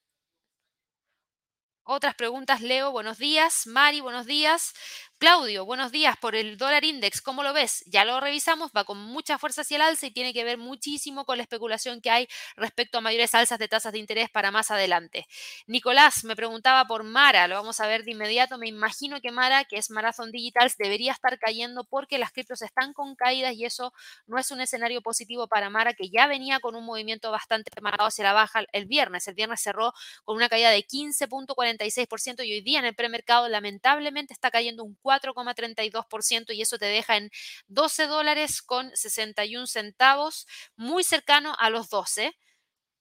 [1.88, 3.64] otras preguntas, Leo, buenos días.
[3.68, 4.74] Mari, buenos días.
[5.18, 7.22] Claudio, buenos días por el dólar index.
[7.22, 7.82] ¿Cómo lo ves?
[7.86, 11.24] Ya lo revisamos, va con mucha fuerza hacia el alza y tiene que ver muchísimo
[11.24, 14.70] con la especulación que hay respecto a mayores alzas de tasas de interés para más
[14.70, 15.26] adelante.
[15.66, 18.58] Nicolás me preguntaba por Mara, lo vamos a ver de inmediato.
[18.58, 22.92] Me imagino que Mara, que es Marathon Digitals, debería estar cayendo porque las criptos están
[22.92, 23.94] con caídas y eso
[24.26, 28.08] no es un escenario positivo para Mara, que ya venía con un movimiento bastante marcado
[28.08, 29.26] hacia la baja el viernes.
[29.28, 29.94] El viernes cerró
[30.24, 34.94] con una caída de 15.46% y hoy día en el premercado lamentablemente está cayendo un
[35.06, 37.30] 4,32% y eso te deja en
[37.68, 40.46] 12 dólares con 61 centavos,
[40.76, 42.36] muy cercano a los 12,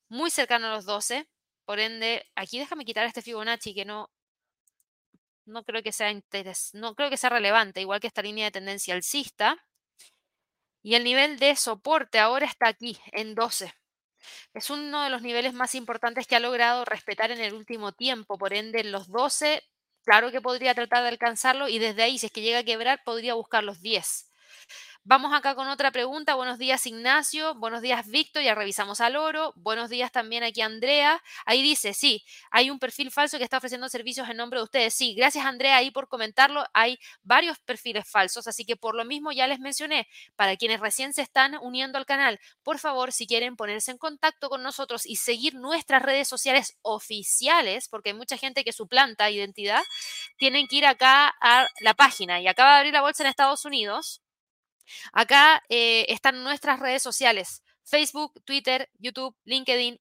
[0.10, 1.28] muy cercano a los 12.
[1.66, 4.12] Por ende, aquí déjame quitar este Fibonacci que no,
[5.45, 8.51] no creo que sea interés, no creo que sea relevante, igual que esta línea de
[8.51, 9.58] tendencia alcista.
[10.84, 13.74] Y el nivel de soporte ahora está aquí, en 12.
[14.53, 18.38] Es uno de los niveles más importantes que ha logrado respetar en el último tiempo.
[18.38, 19.64] Por ende, en los 12
[20.08, 23.01] Claro que podría tratar de alcanzarlo y desde ahí, si es que llega a quebrar,
[23.03, 24.30] podría buscar los 10.
[25.08, 26.34] Vamos acá con otra pregunta.
[26.34, 27.53] Buenos días, Ignacio.
[27.53, 28.41] Buenos días, Víctor.
[28.41, 29.53] Ya revisamos al oro.
[29.56, 31.22] Buenos días también aquí, Andrea.
[31.45, 34.95] Ahí dice, sí, hay un perfil falso que está ofreciendo servicios en nombre de ustedes.
[34.95, 36.66] Sí, gracias, Andrea, ahí por comentarlo.
[36.74, 41.14] Hay varios perfiles falsos, así que por lo mismo ya les mencioné, para quienes recién
[41.14, 45.18] se están uniendo al canal, por favor, si quieren ponerse en contacto con nosotros y
[45.18, 49.84] seguir nuestras redes sociales oficiales, porque hay mucha gente que suplanta identidad,
[50.38, 53.66] tienen que ir acá a la página y acaba de abrir la bolsa en Estados
[53.66, 54.24] Unidos
[55.13, 59.99] Acá eh, están nuestras redes sociales, Facebook, Twitter, YouTube, LinkedIn,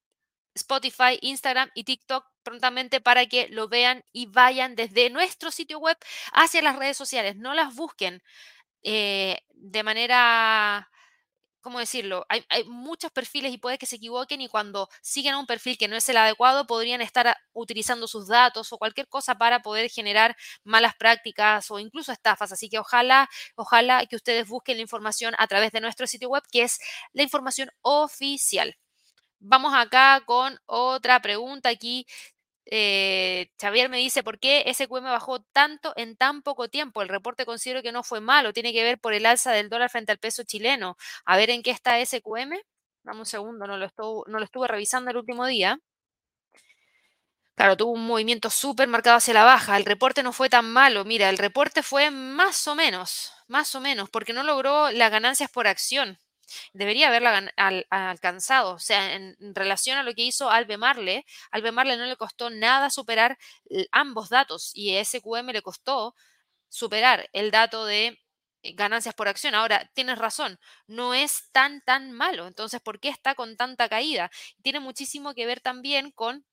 [0.55, 5.97] Spotify, Instagram y TikTok prontamente para que lo vean y vayan desde nuestro sitio web
[6.31, 7.35] hacia las redes sociales.
[7.35, 8.21] No las busquen
[8.83, 10.89] eh, de manera
[11.65, 12.27] ¿cómo decirlo?
[12.29, 15.87] Hay, muchos perfiles y puede que se equivoquen y cuando siguen a un perfil que
[15.87, 20.37] no es el adecuado podrían estar utilizando sus datos o cualquier cosa para poder generar
[20.63, 22.51] malas prácticas o incluso estafas.
[22.51, 26.43] Así que ojalá, ojalá que ustedes busquen la información a través de nuestro sitio web
[26.51, 26.77] que es
[27.13, 28.77] la información oficial.
[29.39, 32.05] Vamos acá con otra pregunta aquí.
[32.65, 37.01] Eh, Xavier me dice, ¿por qué SQM bajó tanto en tan poco tiempo?
[37.01, 39.89] El reporte considero que no fue malo, tiene que ver por el alza del dólar
[39.89, 40.97] frente al peso chileno.
[41.25, 42.59] A ver en qué está SQM.
[43.03, 43.87] Dame un segundo, no lo,
[44.27, 45.79] no lo estuve revisando el último día.
[47.55, 49.77] Claro, tuvo un movimiento súper marcado hacia la baja.
[49.77, 51.05] El reporte no fue tan malo.
[51.05, 55.49] Mira, el reporte fue más o menos, más o menos, porque no logró las ganancias
[55.51, 56.19] por acción
[56.73, 57.51] debería haberla
[57.89, 58.73] alcanzado.
[58.73, 62.49] O sea, en, relación a lo que hizo Albe Marle, Albe Marle no le costó
[62.49, 63.37] nada superar
[63.91, 66.15] ambos datos y SQM le costó
[66.69, 68.19] superar el dato de
[68.65, 69.55] eh, ganancias por acción.
[69.55, 72.47] Ahora, tienes razón, no es tan, tan malo.
[72.47, 74.31] Entonces, ¿por qué está con tanta caída?
[74.63, 76.45] Tiene muchísimo que ver también con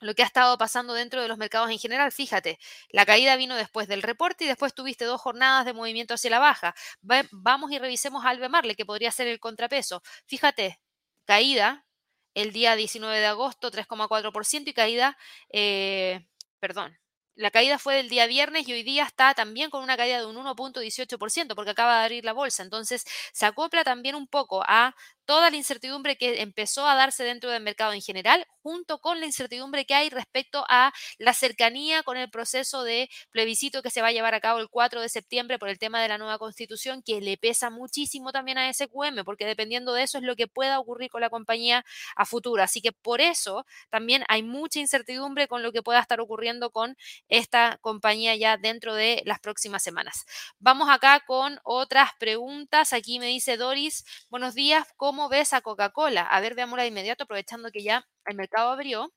[0.00, 2.12] lo que ha estado pasando dentro de los mercados en general.
[2.12, 2.58] Fíjate,
[2.90, 6.38] la caída vino después del reporte y después tuviste dos jornadas de movimiento hacia la
[6.38, 6.74] baja.
[7.30, 10.02] vamos y revisemos al Marle, que podría ser el contrapeso.
[10.26, 10.80] Fíjate,
[11.24, 11.86] caída
[12.34, 15.18] el día 19 de agosto, 3,4% y caída,
[15.52, 16.26] eh,
[16.60, 16.96] perdón,
[17.40, 20.26] la caída fue del día viernes y hoy día está también con una caída de
[20.26, 22.62] un 1.18% porque acaba de abrir la bolsa.
[22.62, 24.94] Entonces se acopla también un poco a
[25.30, 29.26] toda la incertidumbre que empezó a darse dentro del mercado en general, junto con la
[29.26, 34.08] incertidumbre que hay respecto a la cercanía con el proceso de plebiscito que se va
[34.08, 37.00] a llevar a cabo el 4 de septiembre por el tema de la nueva constitución,
[37.04, 40.80] que le pesa muchísimo también a SQM, porque dependiendo de eso es lo que pueda
[40.80, 41.84] ocurrir con la compañía
[42.16, 42.64] a futuro.
[42.64, 46.96] Así que por eso también hay mucha incertidumbre con lo que pueda estar ocurriendo con
[47.28, 50.26] esta compañía ya dentro de las próximas semanas.
[50.58, 52.92] Vamos acá con otras preguntas.
[52.92, 56.22] Aquí me dice Doris, buenos días, ¿cómo ves a Coca-Cola?
[56.22, 59.12] A ver, veámosla de inmediato, aprovechando que ya el mercado abrió.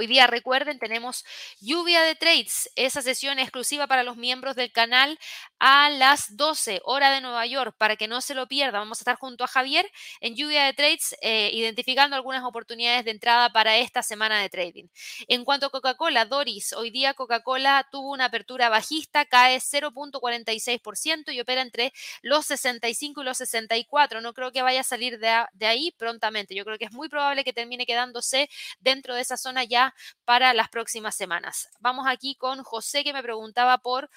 [0.00, 1.26] Hoy día, recuerden, tenemos
[1.60, 5.18] lluvia de trades, esa sesión exclusiva para los miembros del canal
[5.58, 8.78] a las 12 hora de Nueva York, para que no se lo pierda.
[8.78, 9.86] Vamos a estar junto a Javier
[10.22, 14.86] en lluvia de trades, eh, identificando algunas oportunidades de entrada para esta semana de trading.
[15.28, 21.40] En cuanto a Coca-Cola, Doris, hoy día Coca-Cola tuvo una apertura bajista, cae 0.46% y
[21.40, 21.92] opera entre
[22.22, 24.22] los 65 y los 64.
[24.22, 26.54] No creo que vaya a salir de, de ahí prontamente.
[26.54, 28.48] Yo creo que es muy probable que termine quedándose
[28.80, 29.89] dentro de esa zona ya
[30.24, 31.68] para las próximas semanas.
[31.80, 34.10] Vamos aquí con José que me preguntaba por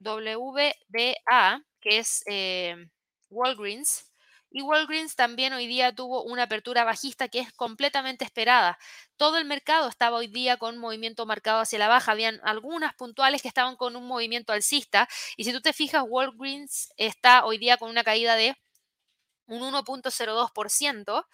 [0.00, 2.76] WDA, que es eh,
[3.30, 4.10] Walgreens.
[4.50, 8.78] Y Walgreens también hoy día tuvo una apertura bajista que es completamente esperada.
[9.16, 12.12] Todo el mercado estaba hoy día con movimiento marcado hacia la baja.
[12.12, 15.08] Habían algunas puntuales que estaban con un movimiento alcista.
[15.36, 18.56] Y si tú te fijas, Walgreens está hoy día con una caída de
[19.46, 21.26] un 1.02%.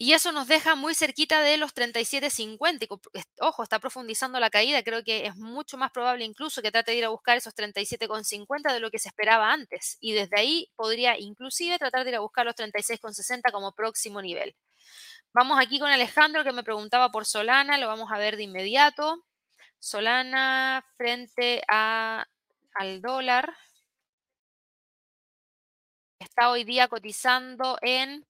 [0.00, 3.00] Y eso nos deja muy cerquita de los 37.50.
[3.40, 4.84] Ojo, está profundizando la caída.
[4.84, 8.72] Creo que es mucho más probable incluso que trate de ir a buscar esos 37.50
[8.72, 9.98] de lo que se esperaba antes.
[10.00, 14.54] Y desde ahí podría inclusive tratar de ir a buscar los 36.60 como próximo nivel.
[15.34, 17.76] Vamos aquí con Alejandro que me preguntaba por Solana.
[17.76, 19.24] Lo vamos a ver de inmediato.
[19.80, 22.24] Solana frente a,
[22.74, 23.52] al dólar.
[26.20, 28.24] Está hoy día cotizando en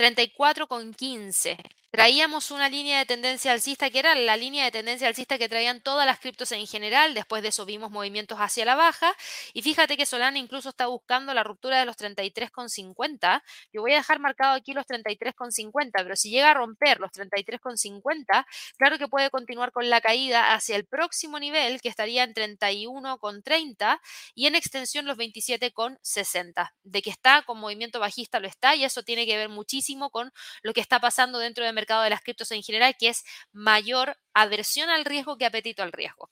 [0.00, 1.58] 34,15.
[1.92, 5.80] Traíamos una línea de tendencia alcista que era la línea de tendencia alcista que traían
[5.80, 7.14] todas las criptos en general.
[7.14, 9.12] Después de eso vimos movimientos hacia la baja.
[9.54, 13.42] Y fíjate que Solana incluso está buscando la ruptura de los 33,50.
[13.72, 18.46] Yo voy a dejar marcado aquí los 33,50, pero si llega a romper los 33,50,
[18.78, 24.00] claro que puede continuar con la caída hacia el próximo nivel que estaría en 31,30
[24.36, 26.70] y en extensión los 27,60.
[26.84, 30.32] De que está con movimiento bajista lo está y eso tiene que ver muchísimo con
[30.62, 34.16] lo que está pasando dentro de mercado de las criptos en general, que es mayor
[34.34, 36.30] aversión al riesgo que apetito al riesgo.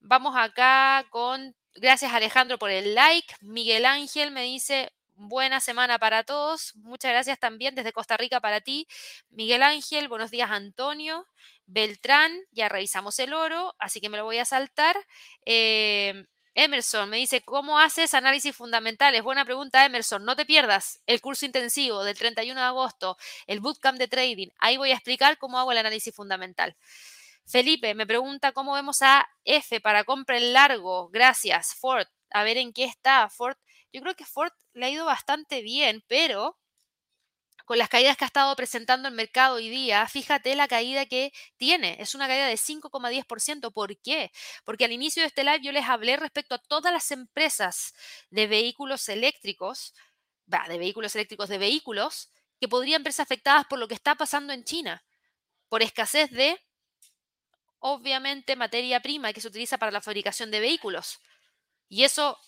[0.00, 3.34] Vamos acá con, gracias Alejandro por el like.
[3.40, 6.74] Miguel Ángel me dice, buena semana para todos.
[6.76, 8.86] Muchas gracias también desde Costa Rica para ti.
[9.30, 11.26] Miguel Ángel, buenos días Antonio.
[11.66, 14.96] Beltrán, ya revisamos el oro, así que me lo voy a saltar.
[15.46, 19.22] Eh, Emerson me dice, ¿cómo haces análisis fundamentales?
[19.22, 20.24] Buena pregunta, Emerson.
[20.24, 24.48] No te pierdas el curso intensivo del 31 de agosto, el bootcamp de trading.
[24.58, 26.76] Ahí voy a explicar cómo hago el análisis fundamental.
[27.44, 31.08] Felipe me pregunta cómo vemos a F para compra en largo.
[31.10, 32.06] Gracias, Ford.
[32.30, 33.56] A ver en qué está Ford.
[33.92, 36.58] Yo creo que Ford le ha ido bastante bien, pero
[37.64, 41.32] con las caídas que ha estado presentando el mercado hoy día, fíjate la caída que
[41.56, 41.96] tiene.
[41.98, 43.72] Es una caída de 5,10%.
[43.72, 44.30] ¿Por qué?
[44.64, 47.94] Porque al inicio de este live yo les hablé respecto a todas las empresas
[48.30, 49.94] de vehículos eléctricos,
[50.46, 54.64] de vehículos eléctricos de vehículos, que podrían verse afectadas por lo que está pasando en
[54.64, 55.02] China,
[55.68, 56.60] por escasez de,
[57.78, 61.18] obviamente, materia prima que se utiliza para la fabricación de vehículos.
[61.88, 62.38] Y eso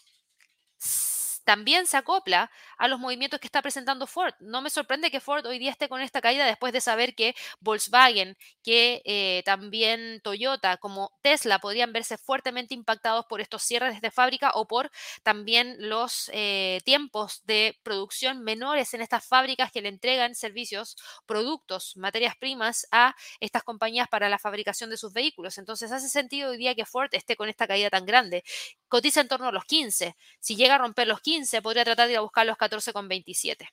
[1.44, 4.34] también se acopla a los movimientos que está presentando Ford.
[4.40, 7.34] No me sorprende que Ford hoy día esté con esta caída después de saber que
[7.60, 14.10] Volkswagen, que eh, también Toyota, como Tesla, podrían verse fuertemente impactados por estos cierres de
[14.10, 14.90] fábrica o por
[15.22, 20.96] también los eh, tiempos de producción menores en estas fábricas que le entregan servicios,
[21.26, 25.58] productos, materias primas a estas compañías para la fabricación de sus vehículos.
[25.58, 28.44] Entonces hace sentido hoy día que Ford esté con esta caída tan grande.
[28.88, 30.16] Cotiza en torno a los 15.
[30.40, 33.08] Si llega a romper los 15, podría tratar de ir a buscar los 14 con
[33.08, 33.68] 27.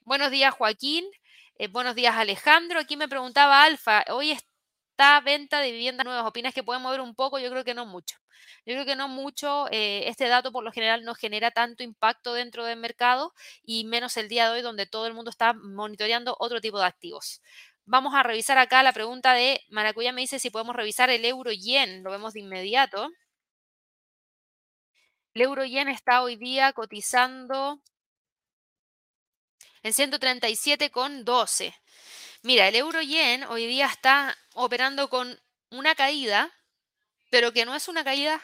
[0.00, 1.04] Buenos días, Joaquín.
[1.58, 2.80] Eh, buenos días, Alejandro.
[2.80, 6.24] Aquí me preguntaba Alfa, hoy está venta de viviendas nuevas.
[6.24, 7.38] ¿Opinas que puede mover un poco?
[7.38, 8.16] Yo creo que no mucho.
[8.64, 9.66] Yo creo que no mucho.
[9.70, 14.16] Eh, este dato por lo general no genera tanto impacto dentro del mercado y menos
[14.16, 17.42] el día de hoy donde todo el mundo está monitoreando otro tipo de activos.
[17.84, 20.12] Vamos a revisar acá la pregunta de Maracuya.
[20.12, 22.02] Me dice si podemos revisar el euro yen.
[22.02, 23.08] Lo vemos de inmediato.
[25.34, 27.80] El euro yen está hoy día cotizando
[29.86, 31.72] en 137,12.
[32.42, 36.52] Mira, el euro yen hoy día está operando con una caída,
[37.30, 38.42] pero que no es una caída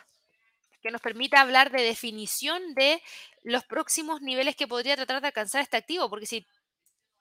[0.83, 3.03] que nos permita hablar de definición de
[3.43, 6.47] los próximos niveles que podría tratar de alcanzar este activo, porque si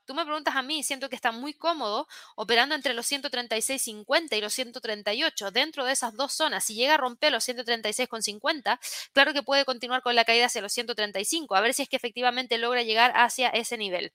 [0.06, 4.42] tú me preguntas a mí, siento que está muy cómodo operando entre los 136.50 y
[4.42, 6.64] los 138, dentro de esas dos zonas.
[6.66, 8.80] Si llega a romper los 136.50,
[9.14, 11.96] claro que puede continuar con la caída hacia los 135, a ver si es que
[11.96, 14.14] efectivamente logra llegar hacia ese nivel.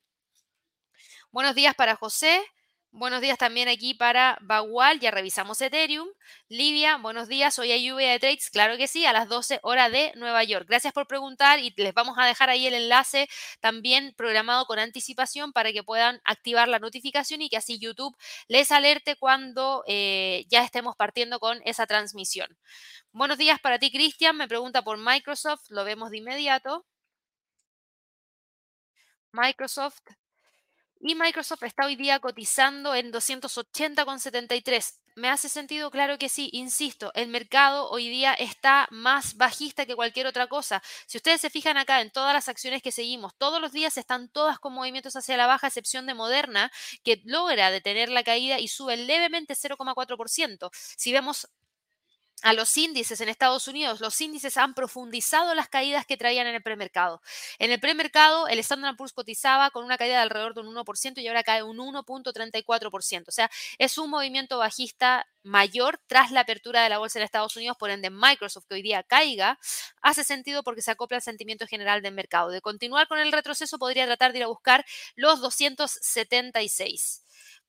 [1.30, 2.42] Buenos días para José.
[2.98, 6.08] Buenos días también aquí para Bagual, ya revisamos Ethereum.
[6.48, 9.92] Livia, buenos días, hoy hay lluvia de trades, claro que sí, a las 12 horas
[9.92, 10.64] de Nueva York.
[10.66, 13.28] Gracias por preguntar y les vamos a dejar ahí el enlace
[13.60, 18.16] también programado con anticipación para que puedan activar la notificación y que así YouTube
[18.48, 22.56] les alerte cuando eh, ya estemos partiendo con esa transmisión.
[23.12, 26.86] Buenos días para ti, Cristian, me pregunta por Microsoft, lo vemos de inmediato.
[29.32, 30.00] Microsoft
[31.06, 34.98] y Microsoft está hoy día cotizando en 280,73.
[35.14, 35.92] ¿Me hace sentido?
[35.92, 36.50] Claro que sí.
[36.52, 40.82] Insisto, el mercado hoy día está más bajista que cualquier otra cosa.
[41.06, 44.28] Si ustedes se fijan acá en todas las acciones que seguimos, todos los días están
[44.28, 46.72] todas con movimientos hacia la baja, excepción de Moderna,
[47.04, 50.70] que logra detener la caída y sube levemente 0,4%.
[50.72, 51.48] Si vemos
[52.42, 56.54] a los índices en Estados Unidos, los índices han profundizado las caídas que traían en
[56.54, 57.22] el premercado.
[57.58, 61.22] En el premercado, el Standard Poor's cotizaba con una caída de alrededor de un 1%
[61.22, 63.24] y ahora cae un 1.34%.
[63.28, 67.56] O sea, es un movimiento bajista mayor tras la apertura de la bolsa en Estados
[67.56, 69.58] Unidos, por ende Microsoft que hoy día caiga,
[70.02, 72.50] hace sentido porque se acopla al sentimiento general del mercado.
[72.50, 74.84] De continuar con el retroceso, podría tratar de ir a buscar
[75.14, 77.22] los 276.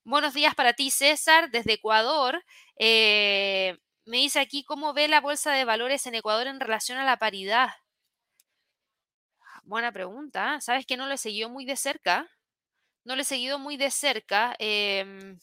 [0.04, 2.44] Buenos días para ti, César, desde Ecuador.
[2.80, 3.78] Eh,
[4.08, 7.18] me dice aquí cómo ve la bolsa de valores en Ecuador en relación a la
[7.18, 7.70] paridad.
[9.64, 10.62] Buena pregunta.
[10.62, 12.30] Sabes que no lo he seguido muy de cerca.
[13.04, 14.56] No lo he seguido muy de cerca.
[14.60, 15.40] Em,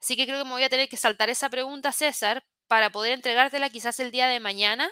[0.00, 3.12] así que creo que me voy a tener que saltar esa pregunta, César, para poder
[3.12, 4.90] entregártela quizás el día de mañana,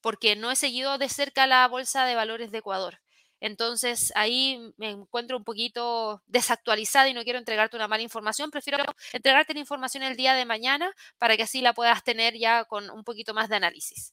[0.00, 3.00] porque no he seguido de cerca la bolsa de valores de Ecuador.
[3.40, 8.50] Entonces ahí me encuentro un poquito desactualizada y no quiero entregarte una mala información.
[8.50, 8.82] Prefiero
[9.12, 12.90] entregarte la información el día de mañana para que así la puedas tener ya con
[12.90, 14.12] un poquito más de análisis.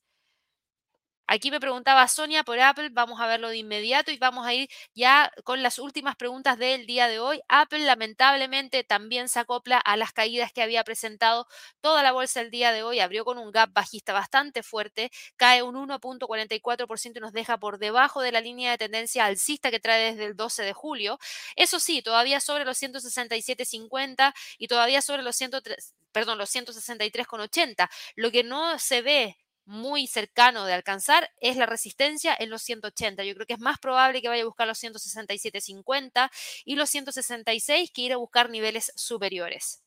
[1.28, 4.70] Aquí me preguntaba Sonia por Apple, vamos a verlo de inmediato y vamos a ir
[4.94, 7.40] ya con las últimas preguntas del día de hoy.
[7.48, 11.48] Apple lamentablemente también se acopla a las caídas que había presentado
[11.80, 15.64] toda la bolsa el día de hoy, abrió con un gap bajista bastante fuerte, cae
[15.64, 20.12] un 1.44% y nos deja por debajo de la línea de tendencia alcista que trae
[20.12, 21.18] desde el 12 de julio.
[21.56, 27.90] Eso sí, todavía sobre los 167.50 y todavía sobre los 103, perdón, los 163,80.
[28.16, 29.38] Lo que no se ve
[29.72, 33.24] muy cercano de alcanzar es la resistencia en los 180.
[33.24, 36.30] Yo creo que es más probable que vaya a buscar los 167.50
[36.66, 39.82] y los 166 que ir a buscar niveles superiores.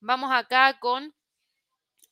[0.00, 1.14] Vamos acá con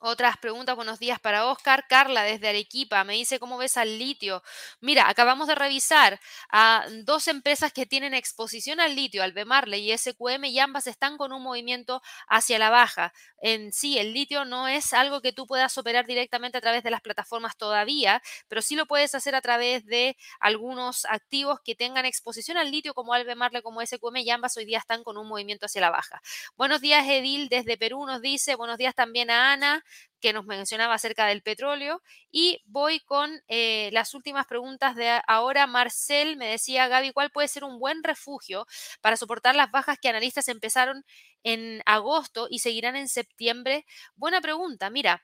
[0.07, 1.86] otras preguntas, buenos días para Oscar.
[1.88, 4.42] Carla desde Arequipa me dice, ¿cómo ves al litio?
[4.80, 10.44] Mira, acabamos de revisar a dos empresas que tienen exposición al litio, Albemarle y SQM,
[10.44, 13.12] y ambas están con un movimiento hacia la baja.
[13.40, 16.90] En sí, el litio no es algo que tú puedas operar directamente a través de
[16.90, 22.07] las plataformas todavía, pero sí lo puedes hacer a través de algunos activos que tengan
[22.07, 25.66] exposición al litio como Albemarle, como SQM, y ambas hoy día están con un movimiento
[25.66, 26.22] hacia la baja.
[26.57, 29.84] Buenos días, Edil, desde Perú nos dice, buenos días también a Ana
[30.20, 32.03] que nos mencionaba acerca del petróleo.
[32.30, 35.66] Y voy con eh, las últimas preguntas de ahora.
[35.66, 38.66] Marcel me decía, Gaby, ¿cuál puede ser un buen refugio
[39.01, 41.05] para soportar las bajas que analistas empezaron
[41.42, 43.86] en agosto y seguirán en septiembre?
[44.16, 44.90] Buena pregunta.
[44.90, 45.22] Mira,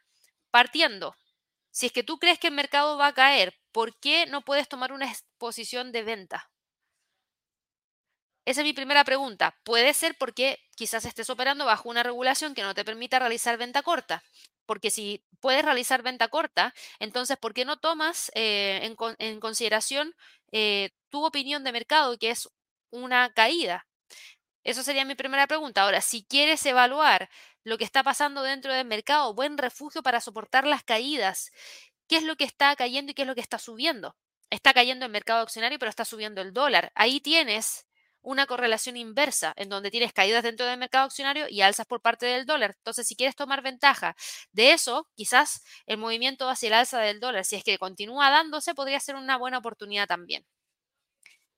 [0.51, 1.17] partiendo,
[1.71, 4.69] si es que tú crees que el mercado va a caer, ¿por qué no puedes
[4.69, 6.51] tomar una exposición de venta?
[8.45, 9.57] Esa es mi primera pregunta.
[9.65, 13.83] Puede ser porque quizás estés operando bajo una regulación que no te permita realizar venta
[13.83, 14.23] corta.
[14.73, 18.81] Porque si puedes realizar venta corta, entonces, ¿por qué no tomas eh,
[19.19, 20.15] en, consideración
[20.51, 22.49] eh, tu opinión de mercado, que es
[22.91, 23.87] una caída?
[24.65, 25.83] Eso sería mi primera pregunta.
[25.83, 27.29] Ahora, si quieres evaluar
[27.65, 31.53] lo que está pasando dentro del mercado, buen refugio para soportar las caídas,
[32.09, 34.17] ¿qué es lo que está cayendo y qué es lo que está subiendo?
[34.49, 36.93] Está cayendo el mercado accionario, pero está subiendo el dólar.
[36.95, 37.87] Ahí tienes
[38.23, 42.27] una correlación inversa, en donde tienes caídas dentro del mercado accionario y alzas por parte
[42.27, 42.75] del dólar.
[42.79, 44.17] Entonces, si quieres tomar ventaja
[44.53, 48.75] de eso, quizás el movimiento hacia el alza del dólar, si es que continúa dándose,
[48.75, 50.45] podría ser una buena oportunidad también.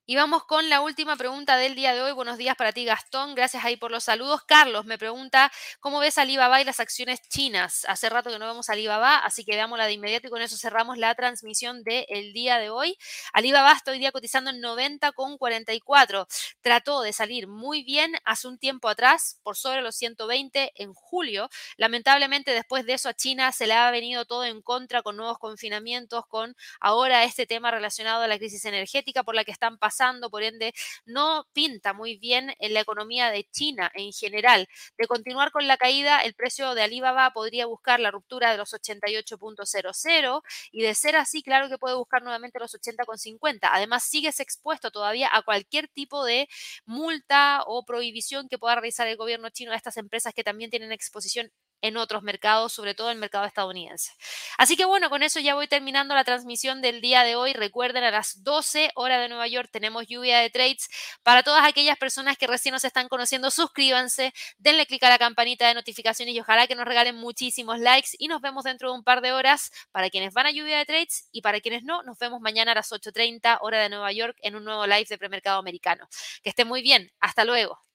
[0.07, 2.13] Y vamos con la última pregunta del día de hoy.
[2.13, 3.35] Buenos días para ti, Gastón.
[3.35, 4.43] Gracias ahí por los saludos.
[4.45, 5.51] Carlos me pregunta,
[5.81, 7.87] ¿cómo ves Alibaba y las acciones chinas?
[7.89, 10.99] Hace rato que no vemos Alibaba, así que veámosla de inmediato y con eso cerramos
[10.99, 12.99] la transmisión del día de hoy.
[13.33, 16.27] Alibaba está hoy día cotizando en 90,44.
[16.61, 21.49] Trató de salir muy bien hace un tiempo atrás, por sobre los 120 en julio.
[21.79, 25.39] Lamentablemente después de eso a China se le ha venido todo en contra con nuevos
[25.39, 30.29] confinamientos, con ahora este tema relacionado a la crisis energética por la que están pasando
[30.31, 30.75] por ende
[31.07, 34.69] no pinta muy bien en la economía de China en general.
[34.99, 38.73] De continuar con la caída, el precio de Alibaba podría buscar la ruptura de los
[38.75, 40.43] 88.00
[40.73, 43.59] y de ser así, claro que puede buscar nuevamente los 80.50.
[43.73, 46.49] Además, sigues expuesto todavía a cualquier tipo de
[46.87, 50.91] multa o prohibición que pueda realizar el gobierno chino a estas empresas que también tienen
[50.93, 51.51] exposición
[51.85, 54.13] en otros mercados, sobre todo el mercado estadounidense.
[54.57, 57.53] Así que bueno, con eso ya voy terminando la transmisión del día de hoy.
[57.53, 60.89] Recuerden, a las 12 horas de Nueva York tenemos lluvia de trades.
[61.23, 65.69] Para todas aquellas personas que recién nos están conociendo, suscríbanse, denle clic a la campanita
[65.69, 69.05] de notificaciones y ojalá que nos regalen muchísimos likes y nos vemos dentro de un
[69.05, 72.19] par de horas para quienes van a lluvia de trades y para quienes no, nos
[72.19, 75.59] vemos mañana a las 8.30 hora de Nueva York en un nuevo live de premercado
[75.59, 76.09] americano.
[76.43, 77.13] Que esté muy bien.
[77.21, 77.94] Hasta luego.